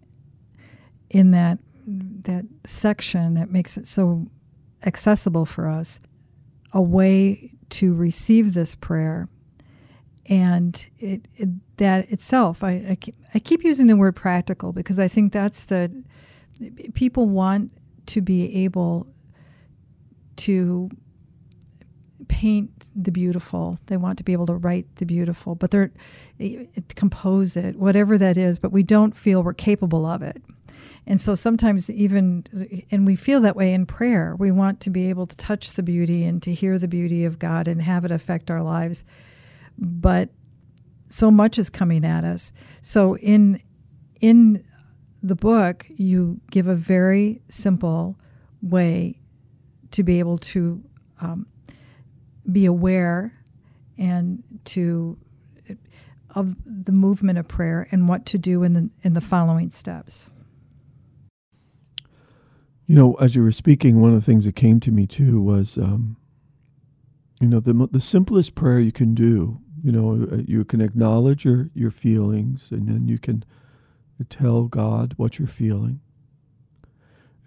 in 1.10 1.32
that 1.32 1.58
that 1.86 2.46
section 2.64 3.34
that 3.34 3.50
makes 3.50 3.76
it 3.76 3.86
so 3.86 4.28
accessible 4.84 5.44
for 5.44 5.68
us, 5.68 6.00
a 6.72 6.80
way 6.80 7.57
to 7.70 7.94
receive 7.94 8.54
this 8.54 8.74
prayer, 8.74 9.28
and 10.26 10.86
it, 10.98 11.28
it 11.36 11.48
that 11.78 12.10
itself. 12.10 12.62
I, 12.62 12.84
I 12.90 12.94
keep, 12.96 13.16
I 13.34 13.38
keep 13.38 13.64
using 13.64 13.86
the 13.86 13.96
word 13.96 14.16
practical 14.16 14.72
because 14.72 14.98
I 14.98 15.08
think 15.08 15.32
that's 15.32 15.64
the 15.64 15.90
people 16.94 17.28
want 17.28 17.70
to 18.06 18.20
be 18.20 18.64
able 18.64 19.06
to 20.36 20.90
paint 22.28 22.88
the 22.94 23.10
beautiful. 23.10 23.78
They 23.86 23.96
want 23.96 24.18
to 24.18 24.24
be 24.24 24.32
able 24.32 24.46
to 24.46 24.54
write 24.54 24.86
the 24.96 25.06
beautiful, 25.06 25.54
but 25.54 25.70
they're 25.70 25.90
eh, 26.40 26.66
compose 26.94 27.56
it, 27.56 27.76
whatever 27.76 28.18
that 28.18 28.36
is. 28.36 28.58
But 28.58 28.72
we 28.72 28.82
don't 28.82 29.16
feel 29.16 29.42
we're 29.42 29.54
capable 29.54 30.06
of 30.06 30.22
it, 30.22 30.42
and 31.06 31.20
so 31.20 31.34
sometimes 31.34 31.88
even, 31.90 32.44
and 32.90 33.06
we 33.06 33.16
feel 33.16 33.40
that 33.40 33.56
way 33.56 33.72
in 33.72 33.86
prayer. 33.86 34.36
We 34.38 34.50
want 34.50 34.80
to 34.80 34.90
be 34.90 35.08
able 35.08 35.26
to 35.26 35.36
touch 35.36 35.72
the 35.72 35.82
beauty 35.82 36.24
and 36.24 36.42
to 36.42 36.52
hear 36.52 36.78
the 36.78 36.88
beauty 36.88 37.24
of 37.24 37.38
God 37.38 37.68
and 37.68 37.80
have 37.82 38.04
it 38.04 38.10
affect 38.10 38.50
our 38.50 38.62
lives, 38.62 39.04
but 39.78 40.30
so 41.08 41.30
much 41.30 41.58
is 41.58 41.70
coming 41.70 42.04
at 42.04 42.24
us. 42.24 42.52
So 42.82 43.16
in 43.16 43.62
in 44.20 44.64
the 45.22 45.34
book, 45.34 45.86
you 45.88 46.40
give 46.50 46.68
a 46.68 46.74
very 46.74 47.40
simple 47.48 48.16
way 48.62 49.20
to 49.90 50.02
be 50.02 50.18
able 50.18 50.38
to 50.38 50.82
um, 51.20 51.46
be 52.50 52.66
aware 52.66 53.32
and 53.96 54.42
to 54.64 55.18
of 56.34 56.54
the 56.64 56.92
movement 56.92 57.38
of 57.38 57.48
prayer 57.48 57.88
and 57.90 58.08
what 58.08 58.26
to 58.26 58.38
do 58.38 58.62
in 58.62 58.72
the 58.74 58.90
in 59.02 59.14
the 59.14 59.20
following 59.20 59.70
steps. 59.70 60.30
You 62.88 62.94
know, 62.94 63.14
as 63.20 63.36
you 63.36 63.42
were 63.42 63.52
speaking, 63.52 64.00
one 64.00 64.14
of 64.14 64.16
the 64.16 64.24
things 64.24 64.46
that 64.46 64.56
came 64.56 64.80
to 64.80 64.90
me 64.90 65.06
too 65.06 65.42
was, 65.42 65.76
um, 65.76 66.16
you 67.38 67.46
know, 67.46 67.60
the 67.60 67.88
the 67.92 68.00
simplest 68.00 68.54
prayer 68.54 68.80
you 68.80 68.92
can 68.92 69.14
do. 69.14 69.60
You 69.84 69.92
know, 69.92 70.28
uh, 70.32 70.36
you 70.46 70.64
can 70.64 70.80
acknowledge 70.80 71.44
your 71.44 71.68
your 71.74 71.90
feelings, 71.90 72.70
and 72.72 72.88
then 72.88 73.06
you 73.06 73.18
can 73.18 73.44
tell 74.30 74.64
God 74.64 75.14
what 75.18 75.38
you're 75.38 75.46
feeling. 75.46 76.00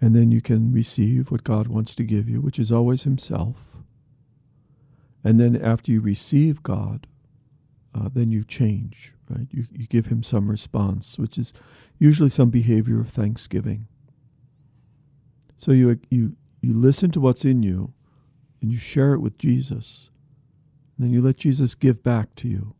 And 0.00 0.14
then 0.16 0.30
you 0.30 0.40
can 0.40 0.72
receive 0.72 1.30
what 1.30 1.44
God 1.44 1.66
wants 1.68 1.94
to 1.96 2.04
give 2.04 2.28
you, 2.28 2.40
which 2.40 2.58
is 2.58 2.72
always 2.72 3.02
Himself. 3.02 3.56
And 5.24 5.40
then 5.40 5.60
after 5.60 5.92
you 5.92 6.00
receive 6.00 6.62
God, 6.62 7.06
uh, 7.94 8.08
then 8.12 8.32
you 8.32 8.44
change, 8.44 9.12
right? 9.28 9.46
You, 9.50 9.66
you 9.72 9.86
give 9.86 10.06
Him 10.06 10.22
some 10.22 10.50
response, 10.50 11.18
which 11.18 11.36
is 11.38 11.52
usually 11.98 12.30
some 12.30 12.50
behavior 12.50 13.00
of 13.00 13.10
thanksgiving. 13.10 13.86
So 15.62 15.70
you, 15.70 16.00
you, 16.10 16.34
you 16.60 16.72
listen 16.72 17.12
to 17.12 17.20
what's 17.20 17.44
in 17.44 17.62
you 17.62 17.92
and 18.60 18.72
you 18.72 18.78
share 18.78 19.14
it 19.14 19.20
with 19.20 19.38
Jesus. 19.38 20.10
And 20.96 21.06
then 21.06 21.12
you 21.12 21.22
let 21.22 21.36
Jesus 21.36 21.76
give 21.76 22.02
back 22.02 22.34
to 22.36 22.48
you. 22.48 22.74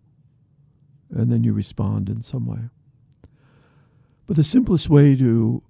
And 1.08 1.30
then 1.30 1.44
you 1.44 1.52
respond 1.52 2.08
in 2.08 2.22
some 2.22 2.44
way. 2.44 2.70
But 4.26 4.34
the 4.34 4.42
simplest 4.42 4.90
way 4.90 5.14
to 5.14 5.62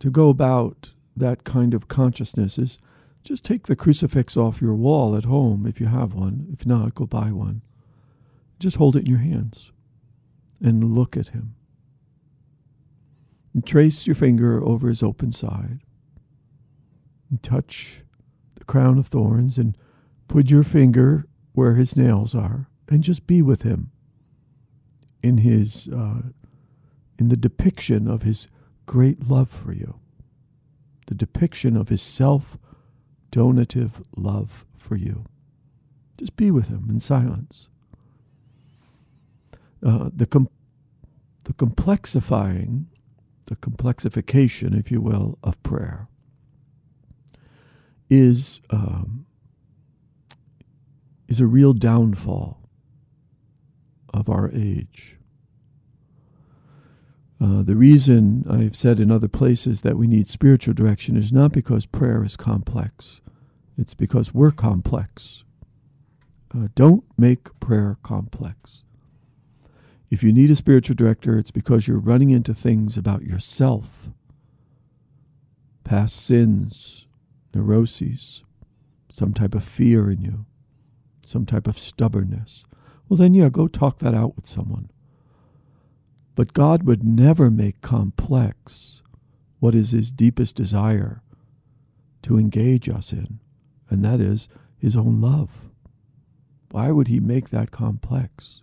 to 0.00 0.10
go 0.10 0.30
about 0.30 0.90
that 1.16 1.44
kind 1.44 1.74
of 1.74 1.86
consciousness 1.86 2.58
is 2.58 2.80
just 3.22 3.44
take 3.44 3.68
the 3.68 3.76
crucifix 3.76 4.36
off 4.36 4.60
your 4.60 4.74
wall 4.74 5.14
at 5.14 5.26
home 5.26 5.64
if 5.64 5.78
you 5.78 5.86
have 5.86 6.12
one. 6.12 6.48
If 6.52 6.66
not, 6.66 6.96
go 6.96 7.06
buy 7.06 7.30
one. 7.30 7.62
Just 8.58 8.78
hold 8.78 8.96
it 8.96 9.06
in 9.06 9.06
your 9.06 9.20
hands 9.20 9.70
and 10.60 10.92
look 10.92 11.16
at 11.16 11.28
him. 11.28 11.54
And 13.54 13.66
trace 13.66 14.06
your 14.06 14.14
finger 14.14 14.62
over 14.64 14.88
his 14.88 15.02
open 15.02 15.32
side. 15.32 15.80
And 17.30 17.42
touch 17.42 18.02
the 18.54 18.64
crown 18.64 18.98
of 18.98 19.08
thorns 19.08 19.58
and 19.58 19.76
put 20.28 20.50
your 20.50 20.62
finger 20.62 21.26
where 21.52 21.74
his 21.74 21.96
nails 21.96 22.34
are 22.34 22.68
and 22.88 23.02
just 23.02 23.26
be 23.26 23.42
with 23.42 23.62
him 23.62 23.90
in 25.22 25.38
his 25.38 25.88
uh, 25.88 26.22
in 27.18 27.28
the 27.28 27.36
depiction 27.36 28.08
of 28.08 28.22
his 28.22 28.48
great 28.86 29.28
love 29.28 29.48
for 29.48 29.72
you, 29.72 30.00
the 31.06 31.14
depiction 31.14 31.76
of 31.76 31.88
his 31.88 32.02
self 32.02 32.58
donative 33.30 34.02
love 34.16 34.64
for 34.76 34.96
you. 34.96 35.24
Just 36.18 36.36
be 36.36 36.50
with 36.50 36.68
him 36.68 36.86
in 36.88 37.00
silence. 37.00 37.68
Uh, 39.84 40.10
the, 40.14 40.26
com- 40.26 40.48
the 41.44 41.52
complexifying, 41.54 42.84
the 43.52 43.56
complexification, 43.56 44.78
if 44.78 44.90
you 44.90 45.00
will, 45.00 45.38
of 45.42 45.62
prayer 45.62 46.08
is, 48.08 48.62
um, 48.70 49.26
is 51.28 51.38
a 51.40 51.46
real 51.46 51.74
downfall 51.74 52.58
of 54.14 54.30
our 54.30 54.50
age. 54.52 55.18
Uh, 57.38 57.62
the 57.62 57.76
reason 57.76 58.46
I've 58.48 58.76
said 58.76 58.98
in 58.98 59.10
other 59.10 59.28
places 59.28 59.82
that 59.82 59.98
we 59.98 60.06
need 60.06 60.28
spiritual 60.28 60.72
direction 60.72 61.16
is 61.16 61.30
not 61.30 61.52
because 61.52 61.84
prayer 61.84 62.24
is 62.24 62.36
complex, 62.36 63.20
it's 63.76 63.94
because 63.94 64.32
we're 64.32 64.50
complex. 64.50 65.44
Uh, 66.54 66.68
don't 66.74 67.04
make 67.18 67.58
prayer 67.60 67.98
complex. 68.02 68.82
If 70.12 70.22
you 70.22 70.30
need 70.30 70.50
a 70.50 70.56
spiritual 70.56 70.94
director, 70.94 71.38
it's 71.38 71.50
because 71.50 71.88
you're 71.88 71.98
running 71.98 72.28
into 72.28 72.52
things 72.52 72.98
about 72.98 73.22
yourself, 73.22 74.10
past 75.84 76.16
sins, 76.16 77.06
neuroses, 77.54 78.44
some 79.10 79.32
type 79.32 79.54
of 79.54 79.64
fear 79.64 80.10
in 80.10 80.20
you, 80.20 80.44
some 81.24 81.46
type 81.46 81.66
of 81.66 81.78
stubbornness. 81.78 82.66
Well, 83.08 83.16
then, 83.16 83.32
yeah, 83.32 83.48
go 83.48 83.66
talk 83.68 84.00
that 84.00 84.12
out 84.12 84.36
with 84.36 84.46
someone. 84.46 84.90
But 86.34 86.52
God 86.52 86.82
would 86.82 87.02
never 87.02 87.50
make 87.50 87.80
complex 87.80 89.00
what 89.60 89.74
is 89.74 89.92
his 89.92 90.12
deepest 90.12 90.56
desire 90.56 91.22
to 92.20 92.36
engage 92.36 92.86
us 92.86 93.14
in, 93.14 93.40
and 93.88 94.04
that 94.04 94.20
is 94.20 94.50
his 94.76 94.94
own 94.94 95.22
love. 95.22 95.70
Why 96.70 96.90
would 96.90 97.08
he 97.08 97.18
make 97.18 97.48
that 97.48 97.70
complex? 97.70 98.60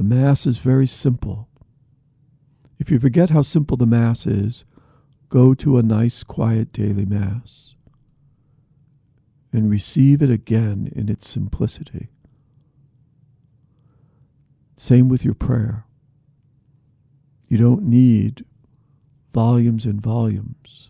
The 0.00 0.06
Mass 0.06 0.46
is 0.46 0.56
very 0.56 0.86
simple. 0.86 1.46
If 2.78 2.90
you 2.90 2.98
forget 2.98 3.28
how 3.28 3.42
simple 3.42 3.76
the 3.76 3.84
Mass 3.84 4.26
is, 4.26 4.64
go 5.28 5.52
to 5.52 5.76
a 5.76 5.82
nice, 5.82 6.22
quiet 6.22 6.72
daily 6.72 7.04
Mass 7.04 7.74
and 9.52 9.70
receive 9.70 10.22
it 10.22 10.30
again 10.30 10.90
in 10.96 11.10
its 11.10 11.28
simplicity. 11.28 12.08
Same 14.74 15.10
with 15.10 15.22
your 15.22 15.34
prayer. 15.34 15.84
You 17.48 17.58
don't 17.58 17.82
need 17.82 18.46
volumes 19.34 19.84
and 19.84 20.00
volumes 20.00 20.88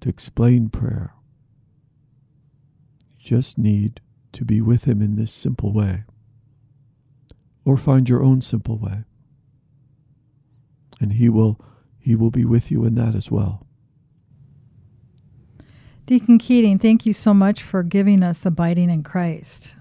to 0.00 0.08
explain 0.08 0.70
prayer. 0.70 1.14
You 3.20 3.26
just 3.26 3.58
need 3.58 4.00
to 4.32 4.44
be 4.44 4.60
with 4.60 4.86
Him 4.86 5.00
in 5.00 5.14
this 5.14 5.30
simple 5.30 5.72
way. 5.72 6.02
Or 7.64 7.76
find 7.76 8.08
your 8.08 8.22
own 8.22 8.40
simple 8.42 8.78
way. 8.78 9.04
And 11.00 11.14
He 11.14 11.28
will, 11.28 11.60
he 11.98 12.14
will 12.14 12.30
be 12.30 12.44
with 12.44 12.70
you 12.70 12.84
in 12.84 12.94
that 12.96 13.14
as 13.14 13.30
well. 13.30 13.66
Deacon 16.06 16.38
Keating, 16.38 16.78
thank 16.78 17.06
you 17.06 17.12
so 17.12 17.32
much 17.32 17.62
for 17.62 17.82
giving 17.84 18.24
us 18.24 18.44
Abiding 18.44 18.90
in 18.90 19.04
Christ. 19.04 19.76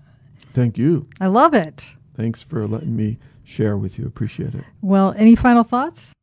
Thank 0.54 0.78
you. 0.78 1.08
I 1.20 1.28
love 1.28 1.54
it. 1.54 1.96
Thanks 2.16 2.44
for 2.44 2.68
letting 2.68 2.96
me 2.96 3.18
share 3.44 3.78
with 3.78 3.98
you. 3.98 4.06
Appreciate 4.06 4.54
it. 4.54 4.64
Well, 4.82 5.14
any 5.18 5.36
final 5.36 5.64
thoughts? 5.64 6.14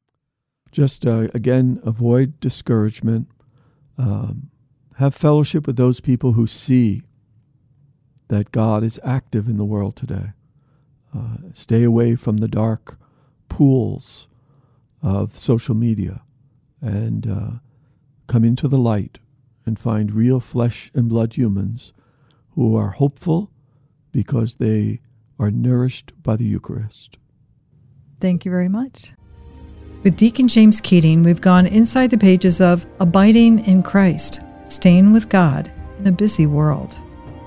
Just 0.71 1.07
uh, 1.07 1.29
again, 1.35 1.81
avoid 1.85 2.39
discouragement. 2.39 3.29
Um, 3.99 4.51
have 4.97 5.15
fellowship 5.15 5.67
with 5.67 5.77
those 5.77 6.01
people 6.01 6.33
who 6.33 6.47
see 6.47 7.03
that 8.29 8.53
God 8.53 8.85
is 8.85 9.01
active 9.03 9.49
in 9.49 9.57
the 9.57 9.65
world 9.65 9.97
today. 9.97 10.33
Uh, 11.15 11.37
stay 11.53 11.83
away 11.83 12.15
from 12.15 12.39
the 12.39 12.49
dark 12.49 12.99
pools 13.49 14.29
of 15.03 15.39
social 15.39 15.75
media 15.75 16.23
and 16.81 17.27
uh, 17.27 17.51
come 18.27 18.45
into 18.45 18.69
the 18.69 18.79
light 18.79 19.19
and 19.65 19.79
find 19.79 20.13
real 20.13 20.41
flesh 20.41 20.91
and 20.95 21.09
blood 21.09 21.35
humans 21.37 21.93
who 22.55 22.77
are 22.77 22.91
hopeful 22.91 23.51
because 24.13 24.57
they 24.57 25.01
are 25.39 25.51
nourished 25.51 26.13
by 26.23 26.37
the 26.37 26.45
Eucharist. 26.45 27.19
Thank 28.21 28.45
you 28.45 28.51
very 28.51 28.69
much. 28.69 29.13
With 30.03 30.17
Deacon 30.17 30.49
James 30.49 30.81
Keating, 30.81 31.23
we've 31.23 31.41
gone 31.41 31.67
inside 31.67 32.11
the 32.11 32.19
pages 32.19 32.61
of 32.61 32.87
Abiding 33.01 33.65
in 33.67 33.83
Christ, 33.83 34.41
Staying 34.65 35.13
with 35.13 35.29
God 35.29 35.71
in 35.99 36.07
a 36.07 36.13
Busy 36.13 36.47
World. 36.47 37.01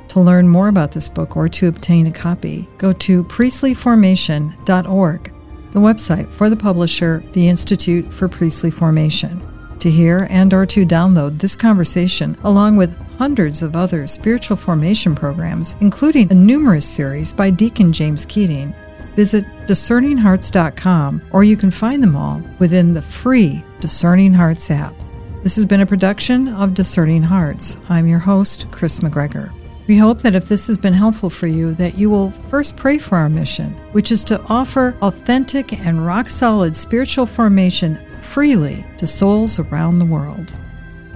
To 0.09 0.19
learn 0.19 0.47
more 0.47 0.69
about 0.69 0.91
this 0.91 1.07
book 1.07 1.37
or 1.37 1.47
to 1.49 1.67
obtain 1.67 2.07
a 2.07 2.11
copy, 2.11 2.67
go 2.79 2.91
to 2.93 3.23
priestlyformation.org, 3.25 5.33
the 5.71 5.79
website 5.79 6.31
for 6.31 6.49
the 6.49 6.57
publisher, 6.57 7.23
the 7.33 7.47
Institute 7.47 8.11
for 8.11 8.27
Priestly 8.27 8.71
Formation. 8.71 9.45
To 9.77 9.91
hear 9.91 10.25
and 10.31 10.51
or 10.51 10.65
to 10.65 10.83
download 10.83 11.39
this 11.39 11.55
conversation 11.55 12.35
along 12.43 12.75
with 12.75 12.97
hundreds 13.17 13.61
of 13.61 13.75
other 13.75 14.07
spiritual 14.07 14.57
formation 14.57 15.13
programs 15.13 15.75
including 15.79 16.31
a 16.31 16.35
numerous 16.35 16.87
series 16.87 17.31
by 17.31 17.49
deacon 17.49 17.93
james 17.93 18.25
keating 18.25 18.73
visit 19.15 19.45
discerninghearts.com 19.67 21.21
or 21.31 21.43
you 21.43 21.55
can 21.55 21.71
find 21.71 22.01
them 22.01 22.15
all 22.15 22.41
within 22.59 22.93
the 22.93 23.01
free 23.01 23.63
discerning 23.79 24.33
hearts 24.33 24.71
app. 24.71 24.95
This 25.43 25.55
has 25.55 25.65
been 25.65 25.81
a 25.81 25.85
production 25.85 26.49
of 26.49 26.73
discerning 26.73 27.23
hearts. 27.23 27.77
I'm 27.89 28.07
your 28.07 28.19
host 28.19 28.67
Kris 28.71 29.01
mcgregor 29.01 29.51
we 29.89 29.97
hope 29.97 30.21
that 30.21 30.35
if 30.35 30.47
this 30.47 30.67
has 30.67 30.77
been 30.77 30.93
helpful 30.93 31.29
for 31.29 31.47
you 31.47 31.73
that 31.73 31.97
you 31.97 32.09
will 32.09 32.31
first 32.49 32.77
pray 32.77 32.97
for 32.97 33.17
our 33.17 33.27
mission 33.27 33.71
which 33.91 34.11
is 34.11 34.23
to 34.23 34.41
offer 34.43 34.95
authentic 35.01 35.73
and 35.85 36.05
rock 36.05 36.29
solid 36.29 36.77
spiritual 36.77 37.25
formation 37.25 37.99
freely 38.21 38.85
to 38.97 39.07
souls 39.07 39.59
around 39.59 39.99
the 39.99 40.05
world. 40.05 40.53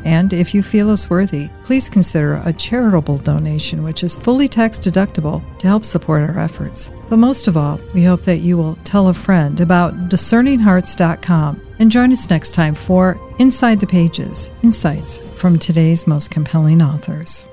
And 0.06 0.34
if 0.34 0.54
you 0.54 0.62
feel 0.62 0.90
us 0.90 1.10
worthy, 1.10 1.50
please 1.64 1.88
consider 1.88 2.42
a 2.44 2.52
charitable 2.52 3.20
donation, 3.20 3.84
which 3.84 4.04
is 4.04 4.18
fully 4.18 4.50
tax 4.50 4.78
deductible 4.78 5.42
to 5.60 5.68
help 5.68 5.86
support 5.86 6.30
our 6.30 6.38
efforts. 6.38 6.92
But 7.10 7.18
most 7.18 7.48
of 7.48 7.56
all, 7.56 7.80
we 7.94 8.04
hope 8.04 8.24
that 8.24 8.40
you 8.40 8.58
will 8.58 8.76
tell 8.84 9.08
a 9.08 9.14
friend 9.14 9.62
about 9.62 10.10
discerninghearts.com 10.10 11.62
and 11.80 11.92
join 11.92 12.12
us 12.12 12.30
next 12.30 12.54
time 12.54 12.76
for 12.76 13.18
Inside 13.40 13.80
the 13.80 13.88
Pages 13.88 14.52
Insights 14.62 15.20
from 15.40 15.58
today's 15.58 16.06
most 16.06 16.32
compelling 16.32 16.82
authors. 16.82 17.46